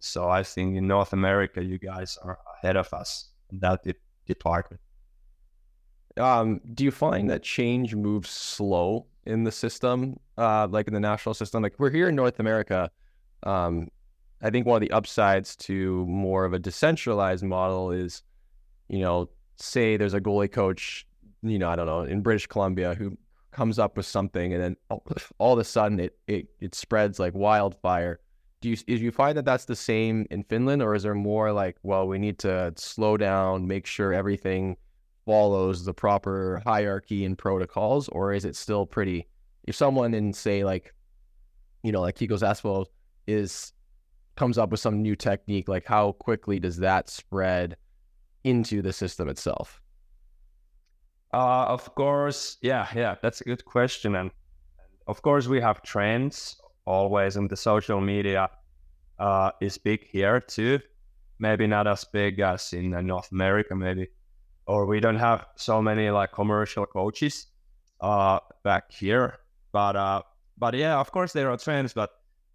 [0.00, 3.94] So I think in North America you guys are ahead of us in that de-
[4.26, 4.80] department.
[6.16, 11.00] Um, do you find that change moves slow in the system, uh, like in the
[11.00, 11.62] national system?
[11.62, 12.90] Like we're here in North America.
[13.44, 13.88] Um,
[14.42, 18.22] I think one of the upsides to more of a decentralized model is,
[18.88, 21.06] you know, say there's a goalie coach,
[21.42, 23.16] you know, I don't know, in British Columbia who
[23.58, 24.76] comes up with something, and then
[25.38, 28.20] all, of a sudden it it it spreads like wildfire.
[28.60, 31.52] Do you do you find that that's the same in Finland, or is there more
[31.52, 34.76] like, well, we need to slow down, make sure everything
[35.26, 39.26] follows the proper hierarchy and protocols, or is it still pretty?
[39.64, 40.94] If someone in say like,
[41.82, 42.86] you know, like Kiekko-Espoo
[43.26, 43.72] is
[44.36, 47.76] comes up with some new technique, like how quickly does that spread
[48.44, 49.82] into the system itself?
[51.32, 54.30] Uh, of course, yeah, yeah, that's a good question, and
[55.06, 58.48] of course we have trends always, and the social media
[59.18, 60.80] uh, is big here too.
[61.38, 64.08] Maybe not as big as in uh, North America, maybe,
[64.66, 67.46] or we don't have so many like commercial coaches
[68.00, 69.38] uh, back here.
[69.72, 70.22] But uh,
[70.56, 72.10] but yeah, of course there are trends, but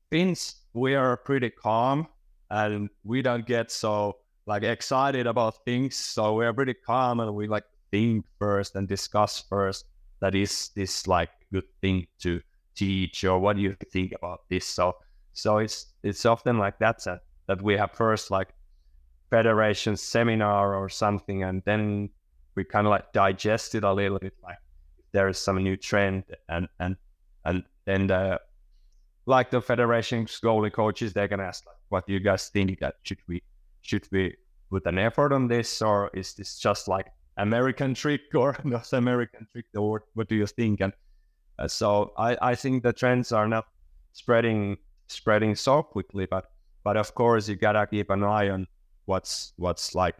[0.09, 2.07] Finns we are pretty calm
[2.49, 5.95] and we don't get so like excited about things.
[5.95, 9.86] So we are pretty calm and we like think first and discuss first
[10.19, 12.41] that is this like good thing to
[12.75, 14.65] teach or what do you think about this?
[14.65, 14.95] So
[15.34, 18.49] so it's it's often like that that, that we have first like
[19.29, 22.10] federation seminar or something and then
[22.56, 24.58] we kind of like digest it a little bit like
[25.12, 26.95] there is some new trend and and
[27.45, 28.39] and then the
[29.25, 32.95] like the federation's goalie coaches, they're gonna ask like, what do you guys think that
[33.03, 33.43] should we
[33.82, 34.36] should we
[34.69, 35.82] put an effort on this?
[35.82, 40.47] Or is this just like American trick or not American trick or what do you
[40.47, 40.81] think?
[40.81, 40.93] And
[41.59, 43.65] uh, so I, I think the trends are not
[44.13, 46.51] spreading spreading so quickly, but
[46.83, 48.67] but of course you gotta keep an eye on
[49.05, 50.15] what's what's like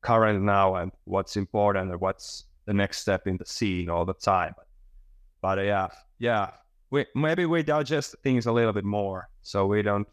[0.00, 4.14] current now and what's important and what's the next step in the scene all the
[4.14, 4.54] time.
[4.56, 4.66] But,
[5.40, 6.50] but yeah, yeah,
[6.90, 10.08] we maybe we digest things a little bit more so we don't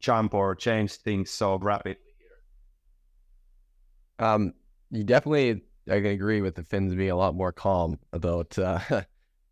[0.00, 4.26] jump or change things so rapidly here.
[4.26, 4.54] Um,
[4.90, 8.80] you definitely I can agree with the Finns being a lot more calm about uh,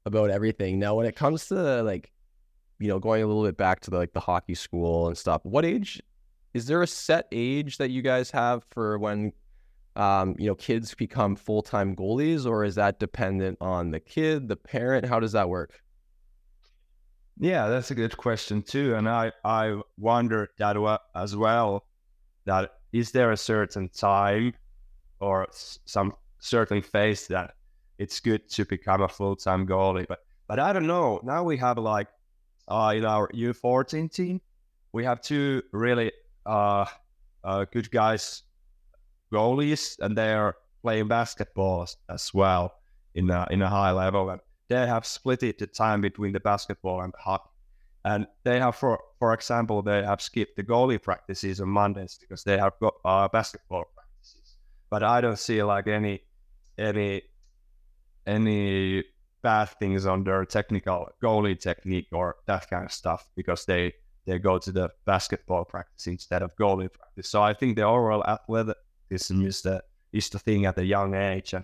[0.07, 0.79] about everything.
[0.79, 2.11] Now, when it comes to like,
[2.79, 5.43] you know, going a little bit back to the, like the hockey school and stuff,
[5.45, 6.03] what age
[6.55, 9.33] is there a set age that you guys have for when
[9.95, 14.49] um, you know, kids become full time goalies, or is that dependent on the kid,
[14.49, 15.07] the parent?
[15.07, 15.83] How does that work?
[17.39, 21.85] Yeah, that's a good question too, and I I wonder that as well.
[22.47, 24.55] That is there a certain time
[25.23, 25.47] or
[25.87, 27.55] some certain phase that
[27.99, 31.21] it's good to become a full time goalie, but but I don't know.
[31.23, 32.09] Now we have like
[32.69, 34.41] uh, in our U fourteen team,
[34.93, 36.13] we have two really
[36.45, 36.85] uh,
[37.45, 38.43] uh, good guys
[39.33, 42.75] goalies, and they are playing basketball as well
[43.15, 44.31] in a, in a high level.
[44.31, 47.51] And they have split it the time between the basketball and the hockey.
[48.05, 52.43] And they have, for for example, they have skipped the goalie practices on Mondays because
[52.43, 54.02] they have got uh, basketball practices.
[54.93, 56.21] But I don't see like any
[56.77, 57.23] any
[58.27, 59.03] any
[59.41, 63.95] bad things on their technical goalie technique or that kind of stuff because they
[64.27, 67.31] they go to the basketball practice instead of goalie practice.
[67.31, 68.77] So I think the overall athletic
[69.11, 71.55] athleticism is the is the thing at a young age.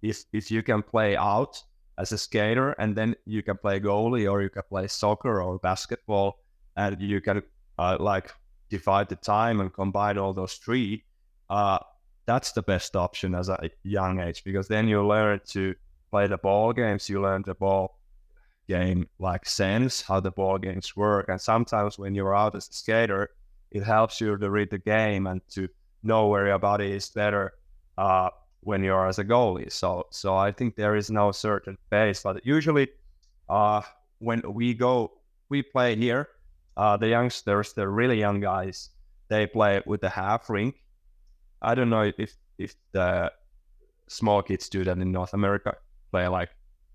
[0.00, 1.60] If if you can play out
[1.98, 5.58] as a skater and then you can play goalie or you can play soccer or
[5.58, 6.38] basketball
[6.76, 7.42] and you can
[7.78, 8.30] uh, like
[8.70, 11.04] divide the time and combine all those three,
[11.50, 11.78] uh,
[12.26, 15.74] that's the best option as a young age because then you learn to
[16.10, 17.98] play the ball games, you learn the ball
[18.68, 21.28] game like sense, how the ball games work.
[21.28, 23.30] And sometimes when you're out as a skater,
[23.70, 25.68] it helps you to read the game and to
[26.02, 27.52] know where your body is better
[27.98, 29.70] uh, when you're as a goalie.
[29.70, 32.88] So so I think there is no certain pace, but usually
[33.48, 33.82] uh,
[34.18, 35.12] when we go,
[35.48, 36.28] we play here.
[36.76, 38.90] Uh, the youngsters, the really young guys,
[39.28, 40.74] they play with the half rink.
[41.62, 43.32] I don't know if if the
[44.08, 45.76] small kids do that in North America,
[46.10, 46.50] play like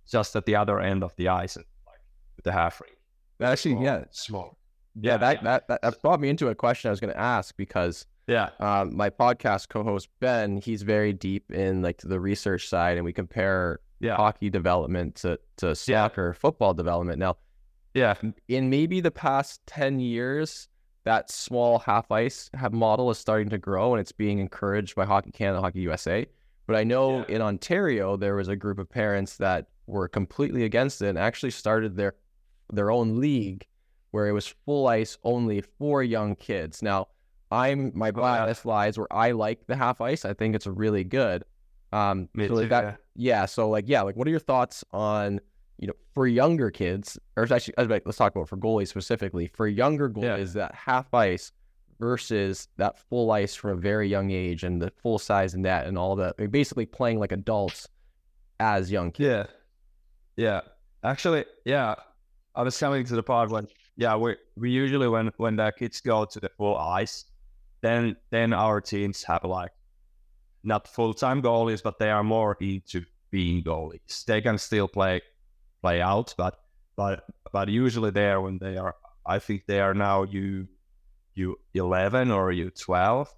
[0.09, 1.99] just at the other end of the ice and like
[2.35, 2.97] with the half rink.
[3.41, 4.57] Actually, small, yeah, small.
[4.95, 5.43] Yeah, yeah that, yeah.
[5.43, 8.49] that that that brought me into a question I was going to ask because yeah.
[8.59, 13.13] Um, my podcast co-host Ben, he's very deep in like the research side, and we
[13.13, 14.15] compare yeah.
[14.15, 16.39] hockey development to to soccer, yeah.
[16.39, 17.19] football development.
[17.19, 17.37] Now,
[17.93, 18.15] yeah,
[18.47, 20.67] in maybe the past ten years,
[21.03, 25.31] that small half ice model is starting to grow, and it's being encouraged by Hockey
[25.31, 26.25] Canada, Hockey USA.
[26.67, 27.35] But I know yeah.
[27.35, 31.51] in Ontario there was a group of parents that were completely against it and actually
[31.51, 32.15] started their
[32.71, 33.65] their own league
[34.11, 36.81] where it was full ice only for young kids.
[36.81, 37.07] Now
[37.51, 40.23] I'm my bias lies where I like the half ice.
[40.23, 41.43] I think it's really good.
[41.91, 42.83] Um, Me so too, like that,
[43.15, 43.39] yeah.
[43.39, 43.45] yeah.
[43.45, 45.41] So like, yeah, like, what are your thoughts on
[46.13, 49.47] for younger kids, or actually, let's talk about for goalies specifically.
[49.53, 50.67] For younger goalies, yeah.
[50.67, 51.51] that half ice
[51.99, 55.97] versus that full ice from a very young age and the full size net and
[55.97, 56.35] all that.
[56.51, 57.87] basically playing like adults
[58.59, 59.49] as young kids.
[60.37, 60.61] Yeah, yeah.
[61.03, 61.95] Actually, yeah.
[62.53, 66.01] I was coming to the part when yeah we we usually when when the kids
[66.01, 67.25] go to the full ice
[67.81, 69.71] then then our teams have like
[70.63, 74.23] not full time goalies, but they are more into being goalies.
[74.25, 75.21] They can still play
[75.81, 76.59] play out, but
[76.95, 80.67] but but usually there when they are, I think they are now you
[81.33, 83.33] you eleven or you twelve.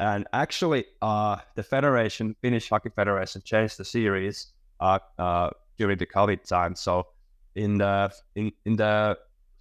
[0.00, 4.48] And actually, uh, the federation, Finnish Hockey Federation, changed the series
[4.80, 6.74] uh, uh, during the COVID time.
[6.74, 7.06] So
[7.54, 9.18] in the in in the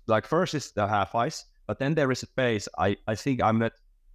[0.08, 2.68] like first is the half ice, but then there is a phase.
[2.78, 3.74] I I think I'm not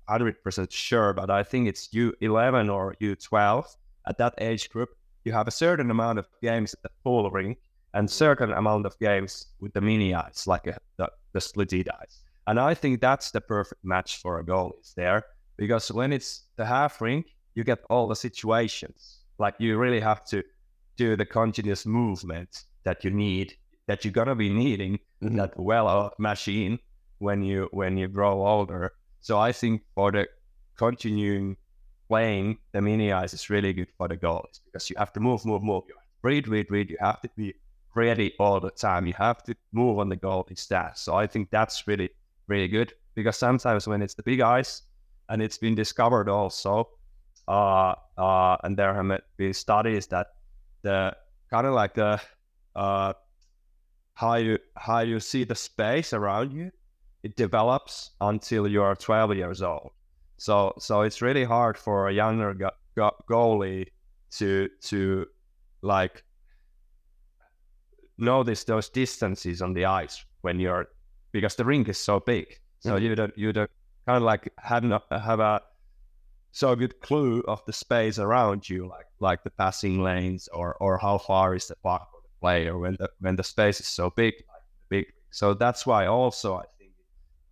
[0.09, 3.77] 100% sure, but I think it's U11 or U12.
[4.07, 4.89] At that age group,
[5.25, 7.59] you have a certain amount of games at the full rink
[7.95, 12.23] and certain amount of games with the mini eyes, like a, the, the slitted ice.
[12.47, 15.25] And I think that's the perfect match for a goal is there
[15.57, 17.25] because when it's the half ring,
[17.55, 19.19] you get all the situations.
[19.39, 20.43] Like you really have to
[20.97, 23.55] do the continuous movement that you need,
[23.87, 25.37] that you're gonna be needing mm-hmm.
[25.37, 26.79] that well machine
[27.19, 30.29] when you when you grow older so I think for the
[30.77, 31.57] continuing
[32.09, 35.45] playing the mini eyes is really good for the goalies because you have to move,
[35.45, 35.85] move, move.
[35.89, 36.91] You have to read, read, read.
[36.91, 37.55] You have to be
[37.99, 39.07] ready all the time.
[39.07, 40.97] You have to move on the goal instead.
[40.97, 42.11] So I think that's really,
[42.47, 44.83] really good because sometimes when it's the big ice
[45.29, 46.89] and it's been discovered also,
[47.49, 50.29] uh, uh, and there have been studies that
[50.83, 51.17] the
[51.51, 52.21] kind of like the
[52.77, 53.13] uh,
[54.15, 56.71] how you how you see the space around you,
[57.23, 59.91] it develops until you are 12 years old.
[60.37, 63.87] So so it's really hard for a younger go- go- goalie
[64.39, 65.27] to to
[65.83, 66.23] like
[68.19, 70.89] notice those distances on the ice when you're
[71.33, 72.47] because the rink is so big.
[72.81, 73.05] So mm-hmm.
[73.05, 73.71] you don't you don't
[74.07, 75.63] kind of like have not have a
[76.53, 80.99] so good clue of the space around you, like like the passing lanes or or
[80.99, 84.11] how far is the puck for the player when the when the space is so
[84.11, 85.07] big, like big.
[85.31, 86.93] So that's why also I think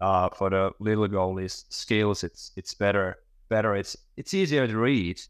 [0.00, 3.16] uh, for the little goalies skills, it's it's better
[3.48, 3.76] better.
[3.76, 5.20] It's it's easier to read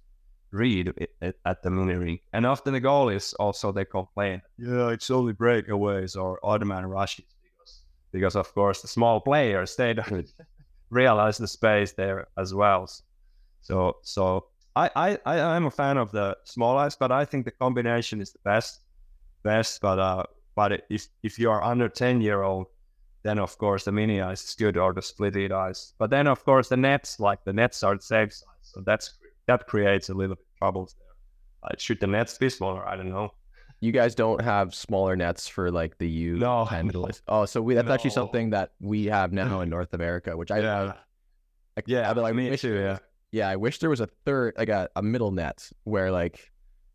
[0.57, 2.21] read at the mini rink.
[2.33, 7.27] And often the goal is also they complain, yeah, it's only breakaways or automatic rushes
[7.43, 7.83] because
[8.13, 10.33] because of course the small players they don't
[10.91, 12.89] realize the space there as well.
[13.63, 17.45] So so I, I, I am a fan of the small ice, but I think
[17.45, 18.81] the combination is the best
[19.43, 19.81] best.
[19.81, 22.67] But uh, but if if you are under ten year old,
[23.23, 25.95] then of course the mini ice is good or the split ice.
[25.99, 29.19] But then of course the nets, like the nets are the same size, so that's
[29.47, 31.71] that creates a little bit troubles there.
[31.71, 32.87] Uh, should the nets be smaller?
[32.87, 33.31] I don't know.
[33.81, 36.67] You guys don't have smaller nets for like the U no.
[37.29, 37.95] Oh, so we, that's no.
[37.95, 40.93] actually something that we have now in North America, which I yeah,
[41.77, 42.75] like, yeah, I, like, me too.
[42.75, 42.99] Yeah,
[43.33, 43.49] yeah.
[43.49, 46.51] I wish there was a third, like a, a middle net where like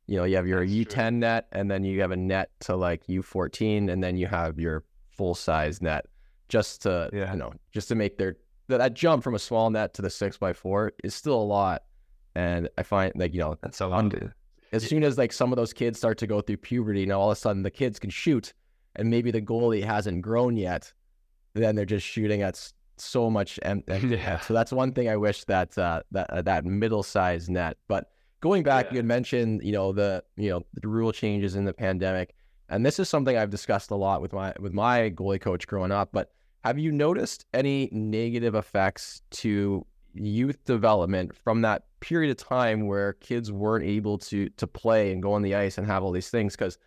[0.08, 2.76] you know you have your U ten net and then you have a net to
[2.76, 6.06] like U fourteen and then you have your full size net
[6.50, 7.32] just to yeah.
[7.32, 8.38] you know just to make their
[8.68, 11.84] that jump from a small net to the six by four is still a lot
[12.36, 14.12] and I find like, you know, that's so on,
[14.72, 17.32] as soon as like some of those kids start to go through puberty, now all
[17.32, 18.54] of a sudden the kids can shoot
[18.96, 20.92] and maybe the goalie hasn't grown yet,
[21.54, 23.94] then they're just shooting at so much empty.
[24.08, 24.40] Yeah.
[24.40, 27.78] So that's one thing I wish that uh, that uh, that middle sized net.
[27.88, 28.10] But
[28.42, 28.92] going back, yeah.
[28.92, 32.36] you had mentioned you know the you know the rule changes in the pandemic,
[32.70, 35.92] and this is something I've discussed a lot with my with my goalie coach growing
[35.92, 36.10] up.
[36.12, 36.32] But
[36.64, 43.14] have you noticed any negative effects to youth development from that period of time where
[43.14, 46.30] kids weren't able to to play and go on the ice and have all these
[46.30, 46.78] things because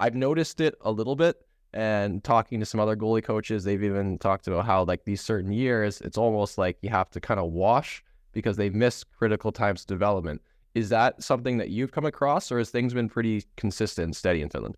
[0.00, 1.36] I've noticed it a little bit
[1.72, 5.52] and talking to some other goalie coaches they've even talked about how like these certain
[5.52, 8.02] years it's almost like you have to kind of wash
[8.32, 10.40] because they miss critical times of development.
[10.74, 14.40] Is that something that you've come across or has things been pretty consistent and steady
[14.40, 14.76] in Finland?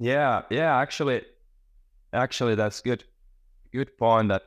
[0.00, 1.22] Yeah yeah actually
[2.12, 3.04] actually that's good
[3.72, 4.42] good point that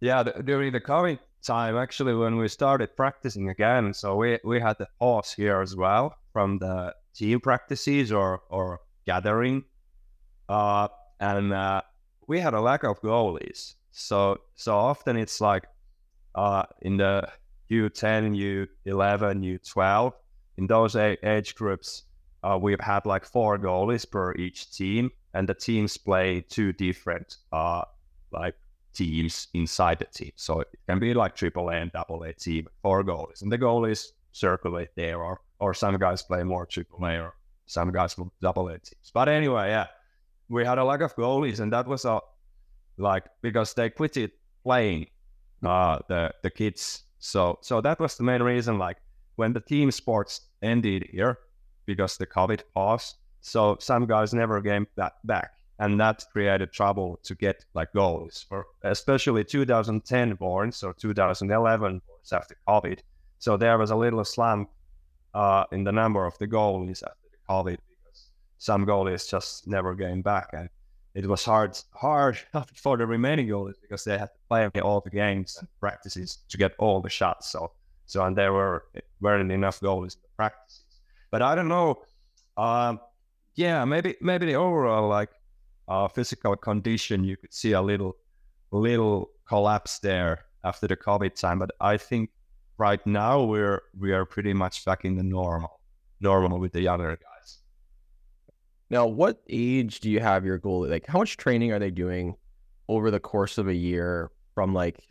[0.00, 3.94] yeah the, during the COVID time actually when we started practicing again.
[3.94, 8.80] So we we had the pause here as well from the team practices or or
[9.06, 9.64] gathering,
[10.48, 10.88] uh,
[11.20, 11.82] and uh,
[12.26, 13.74] we had a lack of goalies.
[13.92, 15.64] So so often it's like
[16.34, 17.28] uh, in the
[17.70, 20.12] U10, U11, U12,
[20.56, 22.04] in those age groups,
[22.42, 27.36] uh, we've had like four goalies per each team, and the teams play two different
[27.52, 27.82] uh,
[28.32, 28.54] like
[28.98, 30.32] teams inside the team.
[30.36, 33.58] So it can be like triple A and double A team, four goalies, and the
[33.58, 37.34] goalies circulate there, or or some guys play more triple A, or
[37.66, 39.10] some guys more double A teams.
[39.14, 39.86] But anyway, yeah,
[40.48, 42.20] we had a lack of goalies, and that was a
[42.96, 44.32] like because they quit it
[44.64, 45.06] playing
[45.64, 47.04] uh, the the kids.
[47.20, 48.78] So so that was the main reason.
[48.78, 48.98] Like
[49.36, 51.38] when the team sports ended here
[51.86, 57.18] because the COVID paused, so some guys never came that back and that created trouble
[57.22, 63.00] to get like goals for especially 2010 borns or 2011 borns after COVID.
[63.38, 64.70] So there was a little slump
[65.34, 69.94] uh, in the number of the goalies after the COVID because some goalies just never
[69.94, 70.68] came back, and
[71.14, 72.38] it was hard hard
[72.74, 76.56] for the remaining goalies because they had to play all the games and practices to
[76.56, 77.50] get all the shots.
[77.50, 77.72] So
[78.06, 78.84] so and there were
[79.20, 80.84] weren't enough goalies in the practices.
[81.30, 82.02] But I don't know.
[82.56, 83.00] Um,
[83.54, 85.30] yeah, maybe maybe the overall like
[85.88, 88.16] uh, physical condition, you could see a little
[88.70, 91.58] little collapse there after the COVID time.
[91.58, 92.30] But I think
[92.76, 95.80] right now we're we are pretty much back in the normal
[96.20, 97.58] normal with the younger guys.
[98.90, 100.90] Now, what age do you have your goalie?
[100.90, 102.34] Like, how much training are they doing
[102.88, 105.04] over the course of a year from like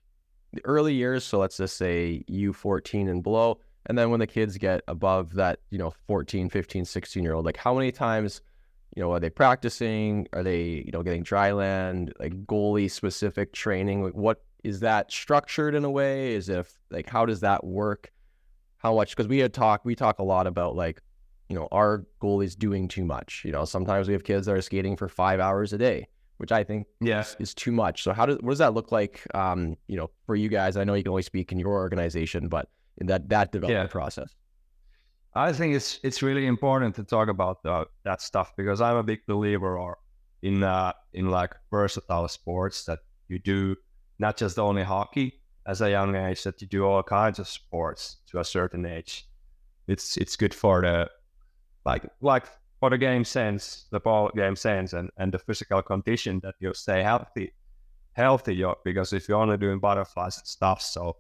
[0.54, 1.24] the early years?
[1.24, 3.60] So let's just say U14 and below.
[3.86, 7.46] And then when the kids get above that, you know, 14, 15, 16 year old,
[7.46, 8.42] like how many times
[8.98, 10.28] you know, are they practicing?
[10.34, 14.02] Are they, you know, getting dry land, like goalie specific training?
[14.04, 16.34] Like what is that structured in a way?
[16.34, 18.12] Is if like how does that work?
[18.78, 19.12] How much?
[19.16, 21.00] Because we had talked, we talk a lot about like
[21.48, 23.44] you know, our goalie's doing too much.
[23.46, 26.52] You know, sometimes we have kids that are skating for five hours a day, which
[26.52, 27.24] I think Yeah.
[27.40, 28.02] is too much.
[28.02, 29.22] So how does what does that look like?
[29.36, 32.48] Um, you know, for you guys, I know you can only speak in your organization,
[32.50, 32.68] but
[32.98, 33.92] in that that development Yeah.
[33.92, 34.36] process.
[35.38, 37.62] I think it's it's really important to talk about
[38.04, 40.00] that stuff because I'm a big believer or
[40.42, 43.76] in uh, in like versatile sports that you do
[44.18, 48.18] not just only hockey as a young age that you do all kinds of sports
[48.32, 49.28] to a certain age.
[49.88, 51.08] It's it's good for the
[51.86, 52.48] like like
[52.80, 56.74] for the game sense, the ball game sense, and and the physical condition that you
[56.74, 57.54] stay healthy,
[58.14, 58.64] healthy.
[58.84, 61.18] because if you're only doing butterflies and stuff, so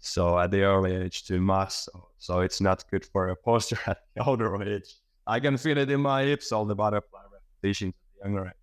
[0.00, 3.78] so at the early age too much, so, so it's not good for your posture
[3.86, 4.96] at the older age.
[5.26, 8.54] I can feel it in my hips, all the butterfly repetitions at the younger age.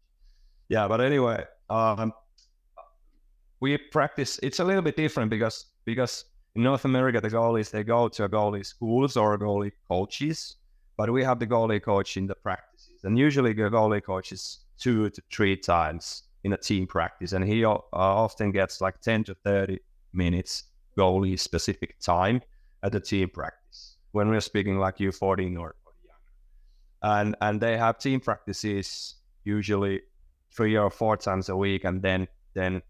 [0.70, 2.12] Yeah, but anyway, um,
[3.60, 4.40] we practice.
[4.44, 6.26] It's a little bit different because because
[6.56, 10.58] in North America the goalies they go to goalie schools or goalie coaches,
[10.98, 14.66] but we have the goalie coach in the practices, and usually the goalie coach is
[14.78, 19.24] two to three times in a team practice, and he uh, often gets like ten
[19.24, 19.80] to thirty
[20.14, 20.64] minutes
[20.98, 22.42] goalie specific time
[22.84, 26.32] at the team practice when we're speaking like U14 or, or younger.
[27.04, 30.02] And and they have team practices usually
[30.52, 32.82] three or four times a week, and then then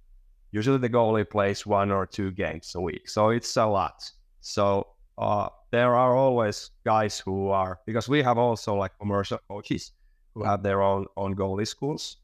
[0.51, 3.09] usually the goalie plays one or two games a week.
[3.09, 4.09] So it's a lot.
[4.41, 4.87] So
[5.17, 9.91] uh, there are always guys who are because we have also like commercial coaches
[10.33, 12.17] who have their own own goalie schools,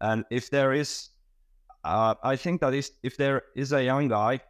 [0.00, 1.10] and if there is,
[1.84, 4.40] uh, I think that is if there is a young guy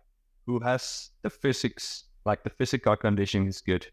[0.46, 3.86] who has the physics, like the physical condition is good,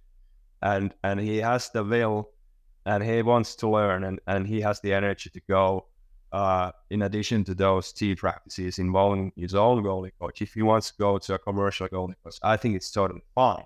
[0.62, 2.30] and and he has the will,
[2.86, 5.86] and he wants to learn, and and he has the energy to go.
[6.32, 10.91] Uh, in addition to those team practices involving his own goalie coach, if he wants
[10.91, 13.64] to go to a commercial goalie coach, I think it's totally fine.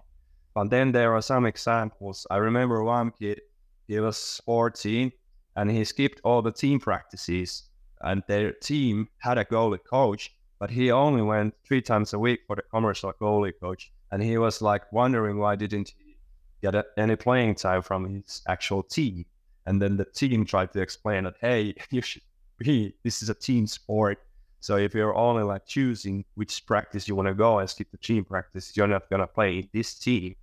[0.55, 2.25] But then there are some examples.
[2.31, 3.41] I remember one kid,
[3.85, 5.11] he was 14
[5.55, 7.63] and he skipped all the team practices,
[8.01, 10.31] and their team had a goalie coach,
[10.63, 13.91] but he only went three times a week for the commercial goalie coach.
[14.13, 16.15] And he was like wondering why didn't he
[16.61, 19.25] get any playing time from his actual team.
[19.65, 22.21] And then the team tried to explain that, hey, you should
[22.59, 24.19] be, this is a team sport.
[24.61, 27.97] So if you're only like choosing which practice you want to go and skip the
[27.97, 30.33] team practice, you're not going to play this team.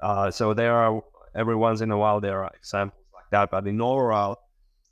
[0.00, 1.02] Uh, so there are,
[1.34, 3.50] every once in a while, there are examples like that.
[3.50, 4.36] But in overall,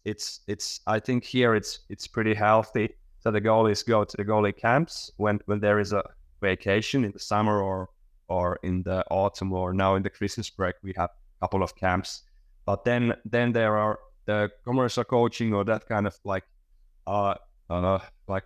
[0.07, 2.95] it's, it's, I think here it's, it's pretty healthy
[3.25, 6.03] so the goalies go to the goalie camps when, when there is a
[6.43, 7.89] vacation in the summer or
[8.29, 11.75] or in the autumn or now in the Christmas break we have a couple of
[11.75, 12.23] camps.
[12.67, 16.45] But then then there are the commercial coaching or that kind of like
[17.07, 17.35] uh,
[17.71, 17.99] uh
[18.29, 18.45] like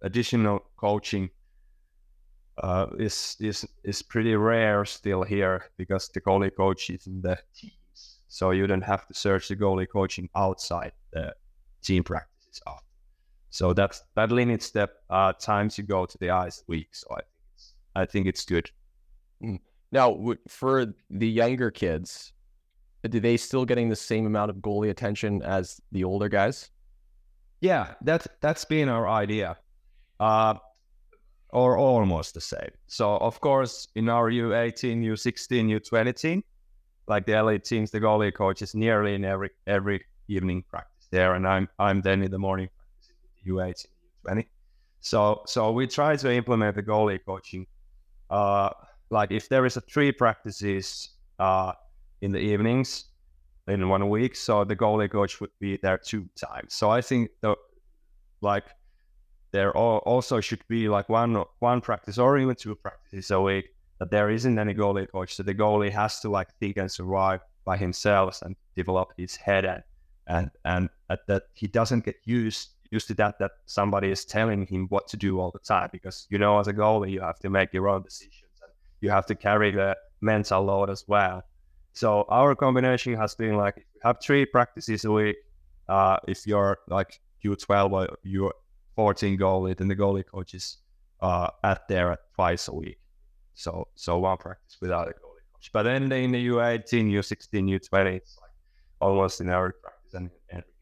[0.00, 1.28] additional coaching
[2.58, 7.36] uh, is is is pretty rare still here because the goalie coach is in the
[7.54, 11.34] teams, so you don't have to search the goalie coaching outside the
[11.82, 12.93] team practices often.
[13.54, 16.88] So that's that limits the uh, times you go to the ice week.
[16.90, 18.68] So I think it's I think it's good.
[19.92, 22.32] Now, for the younger kids,
[23.08, 26.68] do they still getting the same amount of goalie attention as the older guys?
[27.60, 29.56] Yeah, that that's been our idea,
[30.18, 30.54] uh,
[31.50, 32.72] or almost the same.
[32.88, 36.42] So of course, in our U18, U16, U20 team,
[37.06, 41.34] like the elite teams, the goalie coach is nearly in every every evening practice there,
[41.34, 42.68] and I'm I'm then in the morning
[43.44, 43.86] practice
[44.24, 44.46] U18, U20.
[45.00, 47.66] So so we try to implement the goalie coaching.
[48.30, 48.70] Uh,
[49.10, 51.72] like if there is a three practices uh,
[52.22, 53.06] in the evenings
[53.68, 56.74] in one week, so the goalie coach would be there two times.
[56.74, 57.54] So I think the
[58.40, 58.64] like
[59.52, 63.66] there also should be like one one practice or even two practices a week
[63.98, 65.34] that there isn't any goalie coach.
[65.34, 69.64] So the goalie has to like think and survive by himself and develop his head
[69.64, 69.82] and
[70.26, 70.88] and and
[71.28, 75.16] that he doesn't get used used to that that somebody is telling him what to
[75.16, 77.88] do all the time because you know as a goalie you have to make your
[77.92, 81.42] own decisions and you have to carry the mental load as well.
[81.92, 85.36] So our combination has been like have three practices a week.
[85.88, 90.78] Uh, if you're like U12 or U14 goalie, then the goalie coach is
[91.20, 92.98] uh, at there at twice a week.
[93.54, 95.70] So so one practice without a goalie coach.
[95.72, 98.56] But then in the U18, U16, U20, it's like
[99.00, 100.73] almost in every practice and every.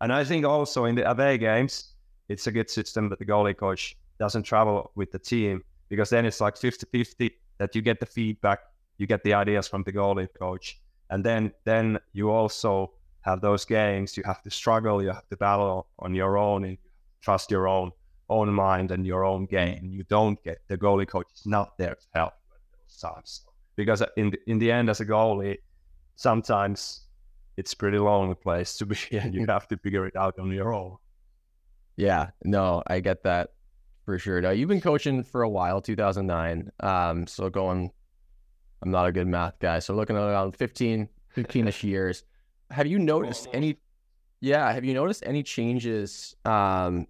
[0.00, 1.94] And I think also in the away games,
[2.28, 6.24] it's a good system that the goalie coach doesn't travel with the team because then
[6.24, 8.60] it's like 50-50 that you get the feedback,
[8.98, 10.80] you get the ideas from the goalie coach.
[11.10, 12.92] And then then you also
[13.22, 16.78] have those games, you have to struggle, you have to battle on your own and
[17.20, 17.92] trust your own
[18.30, 19.90] own mind and your own game.
[19.90, 23.42] You don't get the goalie coach is not there to help you at those times
[23.76, 25.58] because in the, in the end, as a goalie,
[26.16, 27.06] sometimes
[27.60, 30.72] it's pretty lonely place to be and you have to figure it out on your
[30.72, 30.96] own.
[31.96, 33.50] Yeah, no, I get that
[34.06, 34.40] for sure.
[34.40, 36.70] Now you've been coaching for a while, 2009.
[36.80, 37.90] Um, so going,
[38.82, 41.06] I'm not a good math guy, so looking at around 15,
[41.36, 42.24] 15ish years.
[42.70, 43.76] Have you noticed any?
[44.40, 47.06] Yeah, have you noticed any changes um,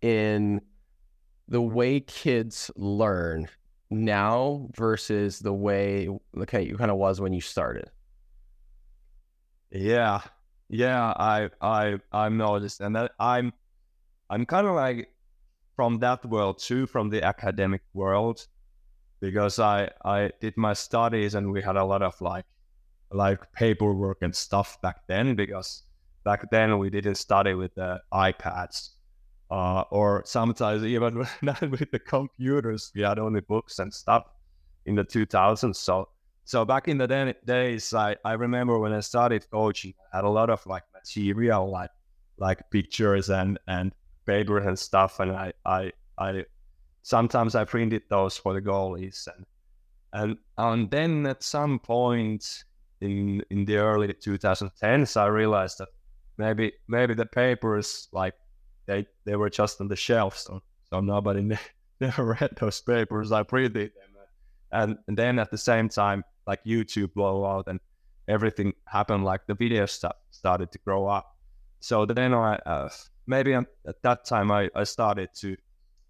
[0.00, 0.62] in
[1.46, 3.48] the way kids learn
[3.90, 6.08] now versus the way
[6.38, 7.90] okay you kind of was when you started?
[9.70, 10.20] Yeah,
[10.68, 13.52] yeah, I I I'm noticed, and that I'm
[14.30, 15.14] I'm kind of like
[15.76, 18.46] from that world too, from the academic world,
[19.20, 22.46] because I I did my studies and we had a lot of like
[23.12, 25.84] like paperwork and stuff back then because
[26.24, 28.90] back then we didn't study with the iPads
[29.50, 32.92] uh, or sometimes even not with the computers.
[32.94, 34.24] We had only books and stuff
[34.86, 36.08] in the 2000s so
[36.48, 40.24] so back in the day, days, I, I remember when I started coaching, I had
[40.24, 41.90] a lot of like material, like
[42.38, 43.92] like pictures and and
[44.24, 46.46] papers and stuff, and I I I
[47.02, 49.44] sometimes I printed those for the goalies, and
[50.14, 52.64] and and then at some point
[53.02, 55.88] in in the early 2010s, I realized that
[56.38, 58.32] maybe maybe the papers like
[58.86, 61.42] they they were just on the shelves, so, so nobody
[62.00, 63.32] never read those papers.
[63.32, 63.90] I printed them,
[64.72, 67.78] and, and then at the same time like YouTube blow out and
[68.26, 69.24] everything happened.
[69.24, 71.36] Like the video started to grow up.
[71.80, 72.88] So then I uh,
[73.26, 75.56] maybe at that time I, I started to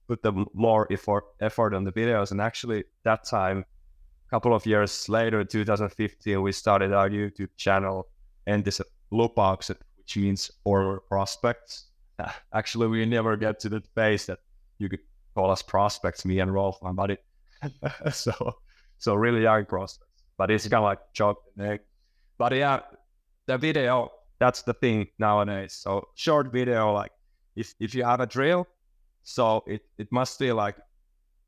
[0.07, 2.31] put the more effort effort on the videos.
[2.31, 3.59] And actually that time,
[4.27, 8.07] a couple of years later, 2015, we started our YouTube channel
[8.47, 11.89] Entiset Lupaukset, which means former prospects.
[12.53, 14.39] Actually, we never get to the phase that
[14.79, 15.01] you could
[15.35, 17.25] call us prospects, me and Rolf, but it
[18.13, 18.33] so
[18.99, 20.08] so really young prospects
[20.39, 21.01] but it's kind of like
[21.61, 21.81] egg.
[22.39, 22.81] But yeah,
[23.47, 25.75] the video, that's the thing nowadays.
[25.75, 27.13] So short video, like
[27.57, 28.67] if, if you have a drill,
[29.25, 30.77] so it, it must be like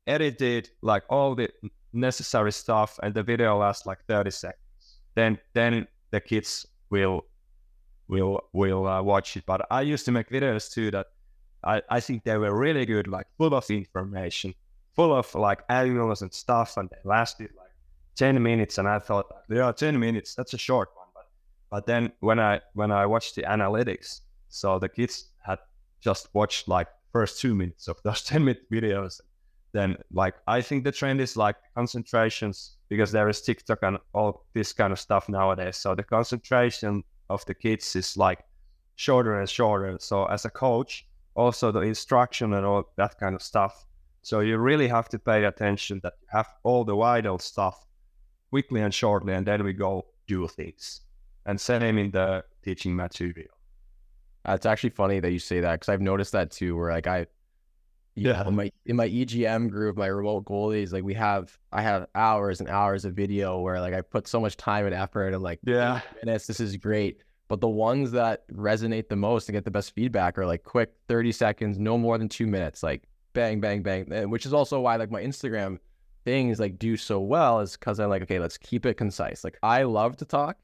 [0.05, 1.49] edited, like all the
[1.93, 4.99] necessary stuff, and the video lasts like 30 seconds.
[5.15, 7.25] Then then the kids will
[8.07, 9.45] will will uh, watch it.
[9.45, 11.07] But I used to make videos too that
[11.63, 14.53] I, I think they were really good, like full of information,
[14.95, 17.51] full of like animals and stuff, and they lasted
[18.15, 21.07] 10 minutes and I thought, yeah, 10 minutes, that's a short one.
[21.13, 21.27] But,
[21.69, 25.59] but then when I, when I watched the analytics, so the kids had
[26.01, 29.21] just watched like first two minutes of those 10 minute videos.
[29.73, 34.45] Then like, I think the trend is like concentrations because there is TikTok and all
[34.53, 35.77] this kind of stuff nowadays.
[35.77, 38.39] So the concentration of the kids is like
[38.95, 39.97] shorter and shorter.
[39.99, 43.85] So as a coach, also the instruction and all that kind of stuff.
[44.23, 47.85] So you really have to pay attention that you have all the vital stuff
[48.51, 51.01] quickly and shortly, and then we go do things.
[51.45, 53.49] And same in the teaching material.
[54.47, 56.75] It's actually funny that you say that because I've noticed that too.
[56.75, 57.25] Where like I,
[58.15, 61.81] yeah, know, in my in my EGM group, my remote goalies, like we have, I
[61.81, 65.33] have hours and hours of video where like I put so much time and effort
[65.33, 66.47] and like yeah minutes.
[66.47, 67.21] This is great.
[67.47, 70.93] But the ones that resonate the most and get the best feedback are like quick,
[71.07, 74.29] thirty seconds, no more than two minutes, like bang, bang, bang.
[74.29, 75.79] Which is also why like my Instagram
[76.23, 79.43] things like do so well is because I'm like, okay, let's keep it concise.
[79.43, 80.57] Like I love to talk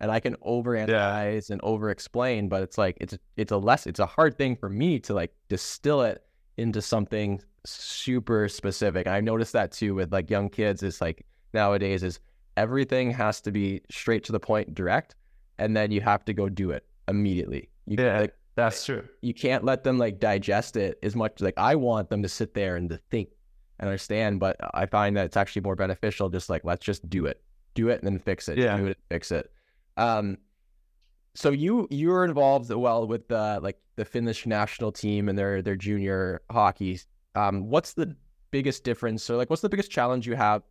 [0.00, 1.52] and I can overanalyze yeah.
[1.52, 4.68] and over explain, but it's like it's it's a less it's a hard thing for
[4.68, 6.24] me to like distill it
[6.56, 9.06] into something super specific.
[9.06, 10.82] I noticed that too with like young kids.
[10.82, 12.20] It's like nowadays is
[12.56, 15.14] everything has to be straight to the point, direct,
[15.58, 17.68] and then you have to go do it immediately.
[17.86, 19.04] You, yeah, like, that's true.
[19.20, 21.40] You can't let them like digest it as much.
[21.40, 23.28] Like I want them to sit there and to think
[23.78, 24.40] and understand.
[24.40, 26.28] But I find that it's actually more beneficial.
[26.28, 27.42] Just like let's just do it,
[27.74, 28.58] do it, and then fix it.
[28.58, 29.50] Yeah, do it, fix it.
[29.96, 30.38] Um,
[31.34, 35.62] so you you were involved well with the like the Finnish national team and their
[35.62, 37.00] their junior hockey.
[37.34, 38.16] Um, what's the
[38.50, 40.62] biggest difference, or like what's the biggest challenge you have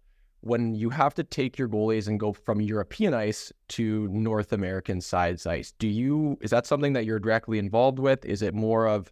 [0.41, 5.01] when you have to take your goalies and go from European ice to North American
[5.01, 5.73] sides ice?
[5.79, 8.23] Do you is that something that you're directly involved with?
[8.25, 9.11] Is it more of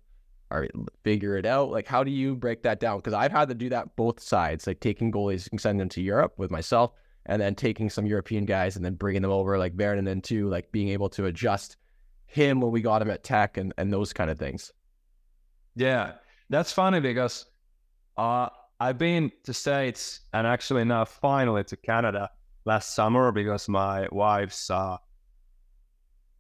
[0.52, 0.72] all right,
[1.04, 1.72] figure it out.
[1.72, 2.98] Like, how do you break that down?
[2.98, 6.02] Because I've had to do that both sides, like taking goalies and sending them to
[6.02, 6.92] Europe with myself,
[7.26, 10.22] and then taking some European guys and then bringing them over, like Vernon and then
[10.22, 11.78] too, like being able to adjust
[12.26, 14.72] him when we got him at Tech and, and those kind of things.
[15.76, 16.14] Yeah,
[16.50, 17.46] that's funny because
[18.18, 18.50] uh,
[18.80, 22.30] I've been to States and actually now finally to Canada
[22.66, 24.98] last summer because my wife's uh,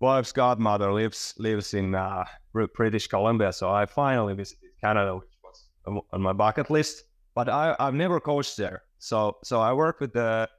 [0.02, 2.26] wife's godmother lives lives in uh,
[2.74, 7.04] British Columbia, so I finally visited Canada, which was on my bucket list.
[7.34, 10.50] But I, I've never coached there, so so I work with the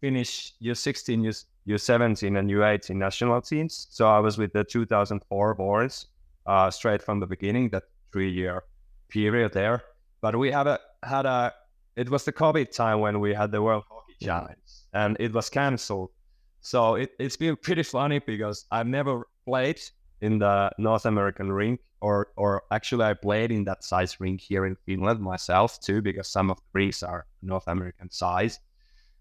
[0.00, 3.86] Finnish U16, U17 and U18 national teams.
[3.90, 6.06] So I was with the 2004 Borns
[6.46, 8.64] uh, straight from the beginning, that three year
[9.08, 9.82] period there.
[10.20, 11.52] But we had a had a
[11.96, 14.58] it was the COVID time when we had the World Hockey Challenge
[14.92, 16.10] and it was cancelled.
[16.66, 19.80] So it, it's been pretty funny because I've never played
[20.20, 24.66] in the North American rink or or actually I played in that size rink here
[24.66, 28.58] in Finland myself too because some of the rinks are North American size.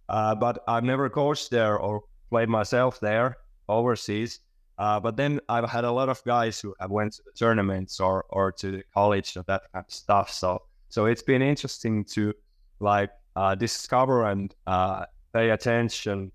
[0.09, 3.37] Uh, but I've never coached there or played myself there
[3.69, 4.39] overseas.
[4.79, 7.99] Uh, but then I've had a lot of guys who have went to the tournaments
[7.99, 10.31] or or to the college and that kind of stuff.
[10.31, 12.33] So so it's been interesting to
[12.79, 16.31] like uh, discover and uh, pay attention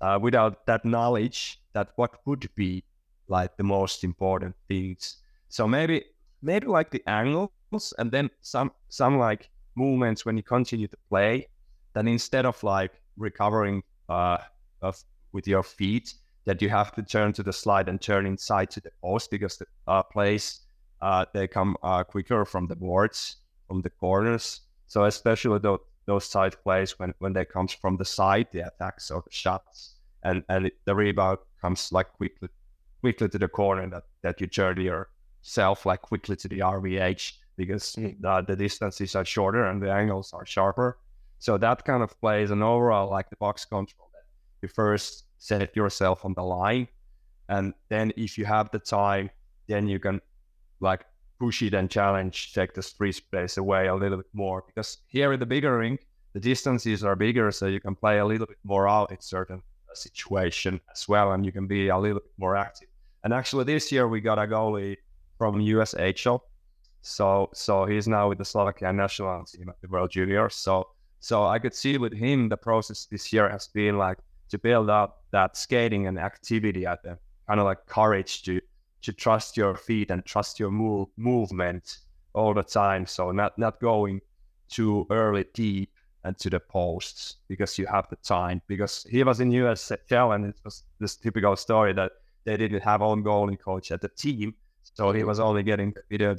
[0.00, 2.84] uh, without that knowledge that what would be
[3.28, 5.18] like the most important things.
[5.48, 6.04] So maybe
[6.42, 11.48] maybe like the angles and then some some like movements when you continue to play.
[11.94, 14.38] Then instead of like recovering uh,
[14.82, 18.70] of with your feet, that you have to turn to the slide and turn inside
[18.70, 20.02] to the post because the uh,
[21.02, 23.36] uh, they come uh, quicker from the boards
[23.68, 24.62] from the corners.
[24.86, 29.10] So especially those those side plays when when they comes from the side, the attacks
[29.10, 32.48] or the shots, and and the rebound comes like quickly
[33.00, 37.96] quickly to the corner that that you turn yourself like quickly to the RVH because
[38.24, 40.98] uh, the distances are shorter and the angles are sharper.
[41.38, 44.26] So that kind of plays an overall like the box control that
[44.62, 46.88] you first set yourself on the line.
[47.48, 49.30] And then if you have the time,
[49.68, 50.20] then you can
[50.80, 51.04] like
[51.40, 54.62] push it and challenge, take the free space away a little bit more.
[54.66, 55.98] Because here in the bigger ring
[56.32, 59.62] the distances are bigger, so you can play a little bit more out in certain
[59.94, 62.88] situation as well, and you can be a little bit more active.
[63.24, 64.96] And actually, this year we got a goalie
[65.38, 66.40] from USHL,
[67.02, 70.54] so so he's now with the Slovakia national team at the World Juniors.
[70.54, 70.88] So
[71.18, 74.18] so I could see with him the process this year has been like
[74.50, 77.18] to build up that skating and activity at them,
[77.48, 78.60] kind of like courage to
[79.02, 81.98] to trust your feet and trust your move, movement
[82.34, 83.06] all the time.
[83.06, 84.20] So not not going
[84.68, 85.92] too early deep
[86.24, 88.62] and to the posts because you have the time.
[88.66, 92.12] Because he was in USHL and it was this typical story that
[92.44, 94.54] they didn't have own goalie coach at the team,
[94.94, 96.34] so he was only getting video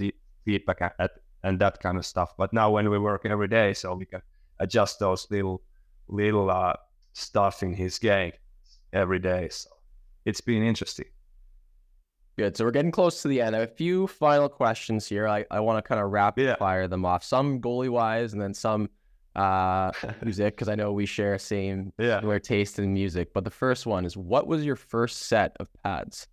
[0.46, 1.12] feedback at, at
[1.44, 2.34] and that kind of stuff.
[2.38, 4.22] But now when we work every day, so we can
[4.60, 5.62] adjust those little
[6.08, 6.74] little uh,
[7.14, 8.34] stuff in his game
[8.94, 9.50] every day.
[9.50, 9.70] So
[10.26, 11.08] it's been interesting.
[12.38, 12.56] Good.
[12.56, 13.56] So we're getting close to the end.
[13.56, 15.28] I have a few final questions here.
[15.28, 16.56] I, I want to kind of rapid yeah.
[16.56, 17.24] fire them off.
[17.24, 18.90] Some goalie wise, and then some
[19.36, 19.92] uh,
[20.24, 22.20] music because I know we share the same yeah.
[22.20, 23.34] similar taste in music.
[23.34, 26.28] But the first one is, what was your first set of pads?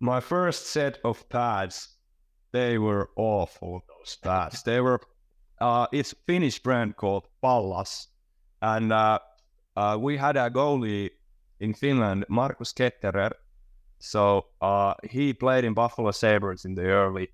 [0.00, 1.96] My first set of pads,
[2.52, 3.82] they were awful.
[3.88, 5.00] Those pads, they were.
[5.60, 8.08] Uh, it's a Finnish brand called Pallas,
[8.60, 9.18] and uh,
[9.76, 11.10] uh, we had a goalie
[11.60, 13.32] in Finland, Markus Ketterer.
[13.98, 17.28] So uh, he played in Buffalo Sabres in the early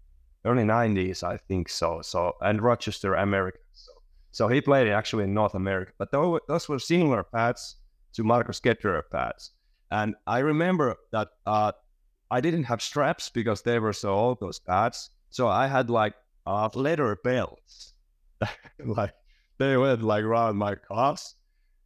[0.45, 2.01] early 90s, I think so.
[2.03, 3.59] So and Rochester, America.
[3.73, 3.93] So,
[4.31, 5.93] so he played actually in North America.
[5.99, 7.77] But those, those were similar pads
[8.15, 9.53] to Markus Ketterer pads.
[9.91, 11.73] And I remember that uh,
[12.31, 15.11] I didn't have straps because they were so old, those pads.
[15.31, 16.15] So I had like
[16.47, 17.95] uh, leather belts.
[18.85, 19.15] like
[19.59, 21.35] they went like around my calves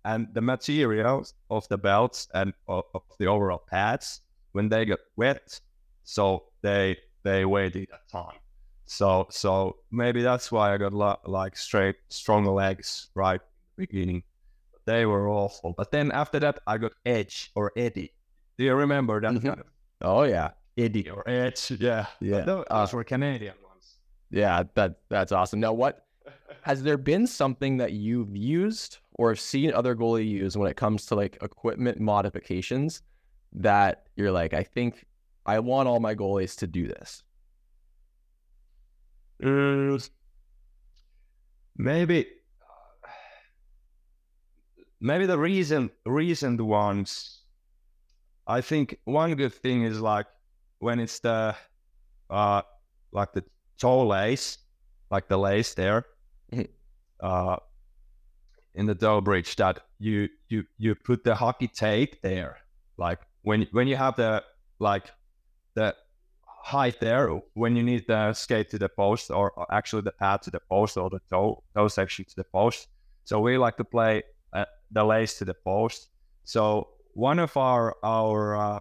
[0.05, 4.21] and the materials of the belts and of, of the overall pads
[4.55, 5.61] when they get wet,
[6.05, 8.39] so they they waited a time.
[8.87, 13.41] So so maybe that's why I got lo- like straight stronger legs right
[13.77, 14.23] beginning.
[14.87, 18.13] They were awful, but then after that I got Edge or Eddy.
[18.57, 19.33] Do you remember that?
[19.33, 19.61] Mm-hmm.
[20.03, 21.73] Oh yeah, Eddy or Edge.
[21.81, 22.43] Yeah, yeah.
[22.43, 23.97] those, uh, were Canadian ones.
[24.31, 25.59] Yeah, that that's awesome.
[25.61, 26.07] Now, what
[26.63, 30.77] has there been something that you've used or have seen other goalie use when it
[30.77, 33.03] comes to like equipment modifications
[33.55, 35.07] that you're like, I think
[35.47, 37.23] I want all my goalies to do this?
[41.77, 42.27] Maybe,
[45.01, 47.41] maybe the reason recent ones.
[48.47, 50.27] I think one good thing is like
[50.79, 51.57] when it's the
[52.31, 52.63] uh
[53.13, 53.45] like the
[53.79, 54.59] toe lace,
[55.11, 56.05] like the lace there,
[56.53, 56.63] mm-hmm.
[57.21, 57.57] uh,
[58.75, 62.59] in the toe bridge that you you you put the hockey tape there,
[62.99, 64.43] like when when you have the
[64.81, 65.11] like
[65.75, 65.95] the
[66.47, 70.41] height there when you need the skate to the post or, or actually the pad
[70.41, 72.89] to the post or the toe toe section to the post.
[73.25, 74.23] So we like to play
[74.53, 76.09] uh, the lace to the post.
[76.45, 78.81] So one of our our uh,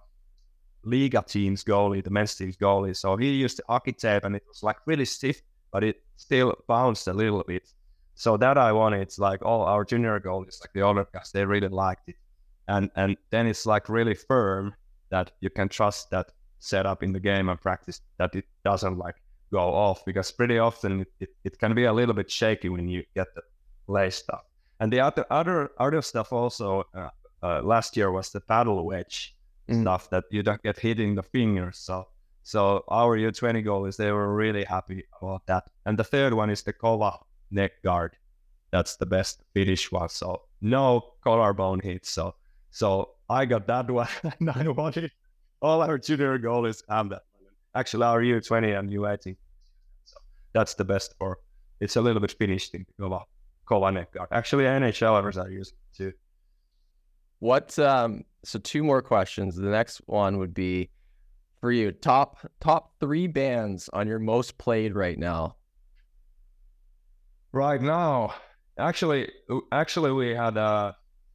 [0.85, 4.43] Liiga team's goalie, the men's team's goalie, so he used the hockey tape and it
[4.47, 5.41] was like really stiff,
[5.71, 7.67] but it still bounced a little bit.
[8.15, 11.45] So that I wanted, it's like all our junior goalies, like the other guys, they
[11.45, 12.15] really liked it.
[12.67, 14.73] And and then it's like really firm
[15.09, 19.15] that you can trust that setup in the game and practice that it doesn't like
[19.51, 23.03] go off because pretty often it, it can be a little bit shaky when you
[23.13, 23.41] get the
[23.87, 24.43] lay stuff.
[24.79, 27.09] And the other other other stuff also uh,
[27.43, 29.35] uh, last year was the paddle wedge
[29.69, 29.81] mm.
[29.81, 31.77] stuff that you don't get hit in the fingers.
[31.77, 32.07] So
[32.43, 35.63] so our U20 goalies they were really happy about that.
[35.85, 37.19] And the third one is the Kova
[37.51, 38.17] neck guard.
[38.71, 40.09] That's the best Finnish one.
[40.09, 42.09] So no collarbone hits.
[42.09, 42.35] So
[42.73, 44.07] so I got that one
[44.39, 45.11] and I wanted
[45.61, 47.21] all our junior goalies have that.
[47.75, 49.35] Actually, our U20 and U18.
[50.05, 50.15] So
[50.53, 51.37] that's the best for.
[51.79, 52.85] It's a little bit Finnish thing.
[52.99, 53.21] Kova,
[53.69, 54.29] Kova neck guard.
[54.31, 56.13] Actually, NHLers are using it too.
[57.39, 57.77] What?
[57.77, 59.55] Um, so two more questions.
[59.55, 60.89] The next one would be
[61.61, 61.91] for you.
[61.91, 65.57] Top top three bands on your most played right now.
[67.51, 68.33] Right now,
[68.79, 69.31] actually,
[69.71, 70.93] actually, we had uh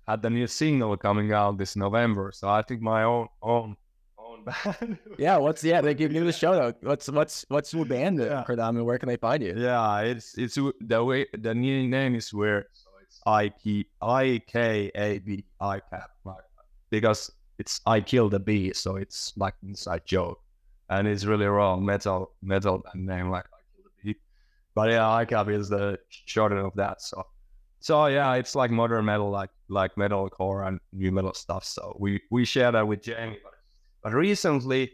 [0.08, 2.32] had the new single coming out this November.
[2.32, 3.76] So I think my own own
[4.18, 4.98] own band.
[5.18, 5.80] yeah, what's yeah?
[5.82, 6.76] They give me the shout out.
[6.80, 8.44] What's what's what's your band uh, yeah.
[8.44, 9.54] for them, and where can they find you?
[9.56, 14.40] Yeah, it's it's the way the new name is where So it's I K I
[14.46, 16.10] K A B I Cap
[16.90, 20.40] because it's I kill the bee, so it's like inside joke,
[20.88, 24.18] and it's really wrong metal metal and name like I kill the bee.
[24.74, 27.02] But yeah, ICAP is the shorten of that.
[27.02, 27.26] So
[27.80, 31.64] so yeah, it's like modern metal, like like metalcore and new metal stuff.
[31.64, 33.38] So we we share that with Jamie.
[33.42, 33.52] But,
[34.02, 34.92] but recently,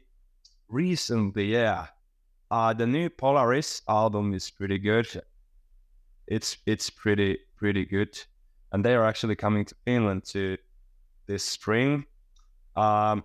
[0.68, 1.87] recently, yeah,
[2.51, 5.09] uh, the new Polaris album is pretty good.
[6.26, 8.18] It's it's pretty pretty good,
[8.72, 10.57] and they are actually coming to Finland to
[11.26, 12.05] this spring.
[12.76, 13.24] Um,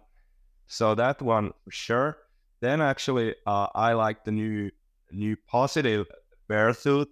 [0.68, 2.18] so that one for sure.
[2.62, 4.72] Then actually, uh, I like the new
[5.12, 6.08] new positive
[6.50, 7.08] Beartooth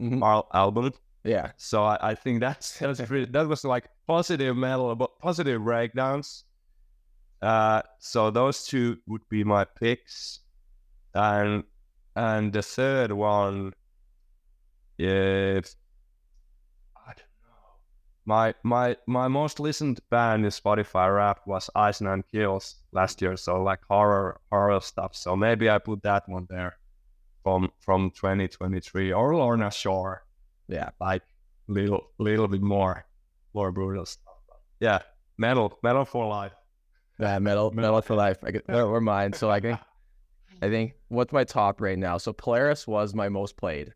[0.00, 0.22] mm-hmm.
[0.52, 0.92] album.
[1.24, 1.52] Yeah.
[1.56, 6.44] So I, I think that's that was that was like positive metal, but positive breakdowns.
[7.42, 10.40] Uh, so those two would be my picks,
[11.14, 11.64] and
[12.16, 13.72] and the third one,
[14.98, 15.74] if
[16.96, 17.78] I don't know,
[18.26, 23.36] my my my most listened band in Spotify rap was Ice Nine Kills last year,
[23.36, 25.14] so like horror horror stuff.
[25.16, 26.76] So maybe I put that one there
[27.42, 30.24] from from 2023 or Lorna Shore
[30.70, 31.22] yeah, like
[31.68, 33.04] little little bit more
[33.54, 34.34] more brutal stuff.
[34.78, 35.00] Yeah,
[35.36, 36.52] metal metal for life.
[37.18, 38.38] Yeah, metal metal for life.
[38.42, 39.32] I get or mine.
[39.32, 39.78] So I think
[40.62, 42.18] I think what's my top right now?
[42.18, 43.92] So Polaris was my most played,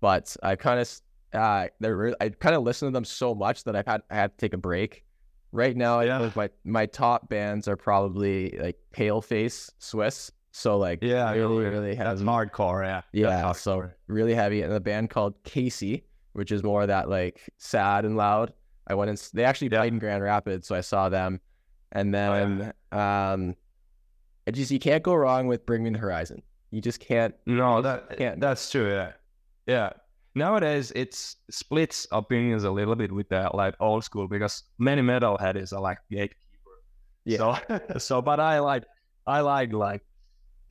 [0.00, 1.00] but I kind of
[1.32, 4.32] uh they're I kind of listened to them so much that I've had I had
[4.32, 5.04] to take a break.
[5.54, 6.18] Right now, yeah.
[6.18, 10.32] I my my top bands are probably like Paleface Swiss.
[10.52, 12.08] So like yeah, really really heavy.
[12.08, 13.00] That's hardcore, yeah.
[13.12, 13.56] Yeah, hardcore.
[13.56, 14.60] so really heavy.
[14.62, 18.52] And a band called Casey, which is more of that like sad and loud.
[18.86, 19.78] I went and they actually yeah.
[19.78, 21.40] played in Grand Rapids, so I saw them.
[21.92, 23.32] And then oh, yeah.
[23.32, 23.56] um
[24.44, 26.42] it just you can't go wrong with Bring Me the Horizon.
[26.70, 29.12] You just can't No, that can't that's true, yeah.
[29.66, 29.90] Yeah.
[30.34, 35.72] Nowadays it's splits opinions a little bit with that like old school because many metalheads
[35.72, 36.36] are like gatekeeper.
[37.24, 37.58] Yeah.
[37.68, 38.84] So so but I like
[39.26, 40.02] I like like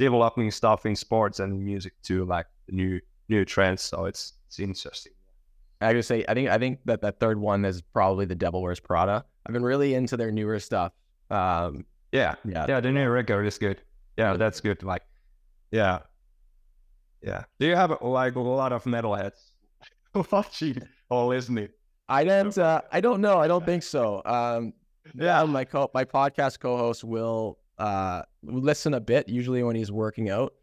[0.02, 3.00] developing stuff in sports and music too, like new
[3.30, 3.84] new trends.
[3.84, 5.14] So it's it's interesting.
[5.80, 8.62] I just say I think I think that that third one is probably the Devil
[8.64, 9.24] Wears Prada.
[9.46, 10.92] I've been really into their newer stuff.
[11.30, 12.80] Um, yeah, yeah, yeah.
[12.80, 13.82] The new record is good.
[14.18, 14.84] Yeah, that's good.
[14.84, 15.04] Like,
[15.72, 16.00] yeah,
[17.22, 17.44] yeah.
[17.60, 19.52] Do you have like a lot of metalheads
[20.32, 21.70] watching or listening?
[22.10, 22.58] I don't.
[22.58, 23.38] Uh, I don't know.
[23.38, 24.22] I don't think so.
[24.26, 24.74] Um,
[25.14, 30.30] yeah, my co- my podcast co-host will uh, listen a bit, usually when he's working
[30.30, 30.54] out.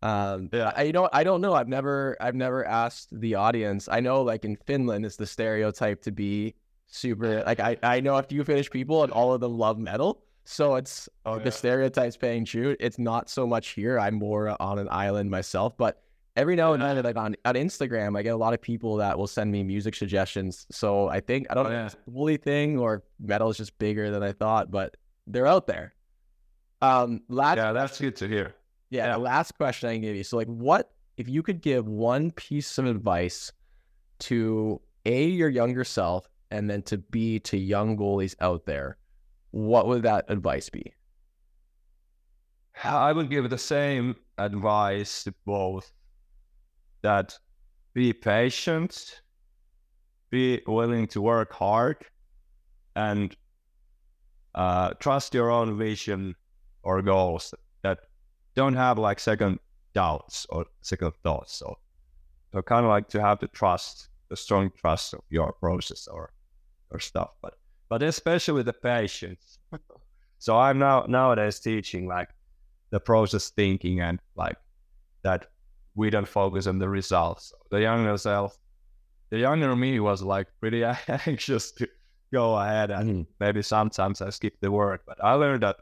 [0.00, 1.54] Um, yeah, I, you know, I don't know.
[1.54, 3.88] I've never, I've never asked the audience.
[3.90, 6.54] I know, like in Finland, it's the stereotype to be
[6.86, 7.42] super.
[7.44, 10.22] Like, I, I know a few Finnish people, and all of them love metal.
[10.44, 11.50] So it's oh, the yeah.
[11.50, 12.76] stereotypes paying true.
[12.78, 13.98] It's not so much here.
[13.98, 16.00] I'm more on an island myself, but
[16.36, 19.18] every now and then, like on, on Instagram, I get a lot of people that
[19.18, 20.64] will send me music suggestions.
[20.70, 21.86] So I think I don't oh, know yeah.
[21.86, 25.48] if it's a bully thing or metal is just bigger than I thought, but they're
[25.48, 25.92] out there.
[26.80, 28.54] Um, last yeah, that's good to hear.
[28.90, 29.12] Yeah, yeah.
[29.14, 30.24] The last question I can give you.
[30.24, 33.52] So, like, what if you could give one piece of advice
[34.20, 38.96] to a your younger self, and then to b to young goalies out there?
[39.50, 40.92] What would that advice be?
[42.84, 45.90] I would give the same advice to both.
[47.02, 47.36] That
[47.94, 49.22] be patient,
[50.30, 52.04] be willing to work hard,
[52.94, 53.34] and
[54.54, 56.34] uh, trust your own vision
[56.88, 57.54] or goals.
[57.82, 57.98] That
[58.54, 59.60] don't have like second
[59.94, 61.54] doubts or second thoughts.
[61.54, 61.76] So,
[62.52, 66.32] so kind of like to have the trust, the strong trust of your process or
[66.90, 67.30] or stuff.
[67.42, 67.54] But
[67.90, 69.58] but especially with the patience.
[70.38, 72.30] so I'm now nowadays teaching like
[72.90, 74.56] the process thinking and like
[75.22, 75.46] that
[75.94, 77.52] we don't focus on the results.
[77.70, 78.56] The younger self,
[79.30, 80.84] the younger me was like pretty
[81.26, 81.88] anxious to
[82.32, 83.26] go ahead and mm.
[83.40, 85.76] maybe sometimes I skip the work, but I learned that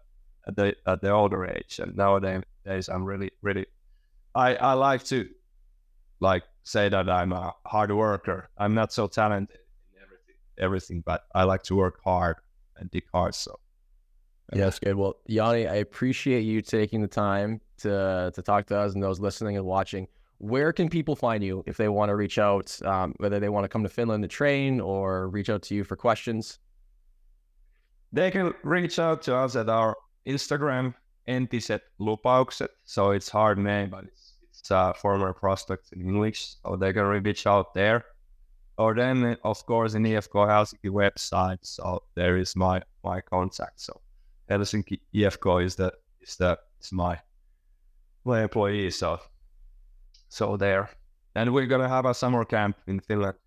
[0.46, 3.66] at the at the older age and nowadays I'm really really
[4.34, 5.28] I I like to
[6.20, 8.48] like say that I'm a hard worker.
[8.58, 9.58] I'm not so talented
[9.92, 12.36] in everything everything, but I like to work hard
[12.76, 13.34] and dig hard.
[13.34, 13.58] So
[14.54, 14.94] Yes, good.
[14.94, 19.18] Well, Janne, I appreciate you taking the time to to talk to us and those
[19.20, 20.06] listening and watching.
[20.38, 23.64] Where can people find you if they want to reach out, um, whether they want
[23.64, 26.58] to come to Finland to train or reach out to you for questions?
[28.12, 29.96] They can reach out to us at our
[30.26, 30.94] Instagram,
[31.28, 32.68] entiset lupaukset.
[32.84, 36.54] So it's hard name, but it's, it's uh, former prospects in English.
[36.62, 38.04] So they can reach out there.
[38.78, 41.58] Or then, of course, in IFK Helsinki website.
[41.62, 43.80] So there is my my contact.
[43.80, 44.00] So
[44.50, 47.18] Helsinki IFK is the is the is my
[48.24, 48.90] my employee.
[48.90, 49.18] So
[50.28, 50.90] so there,
[51.34, 53.38] and we're gonna have a summer camp in Finland,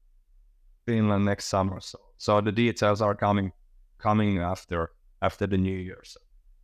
[0.88, 1.80] Finland next summer.
[1.80, 3.52] So so the details are coming
[4.00, 4.90] coming after
[5.22, 6.02] after the new year.
[6.04, 6.20] So.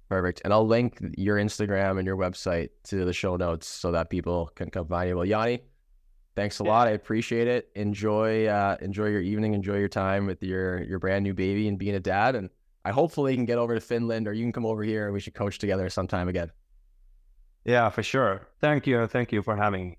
[0.09, 0.41] Perfect.
[0.43, 4.51] And I'll link your Instagram and your website to the show notes so that people
[4.55, 5.17] can come find you.
[5.17, 5.61] Well, Janne,
[6.35, 6.69] thanks a yeah.
[6.69, 6.87] lot.
[6.87, 7.69] I appreciate it.
[7.75, 9.53] Enjoy uh, enjoy your evening.
[9.53, 12.35] Enjoy your time with your your brand new baby and being a dad.
[12.35, 12.49] And
[12.83, 15.19] I hopefully can get over to Finland or you can come over here and we
[15.19, 16.51] should coach together sometime again.
[17.63, 18.47] Yeah, for sure.
[18.61, 19.07] Thank you.
[19.07, 19.97] Thank you for having me.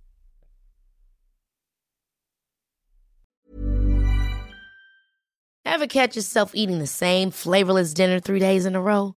[5.64, 9.16] Ever catch yourself eating the same flavorless dinner three days in a row?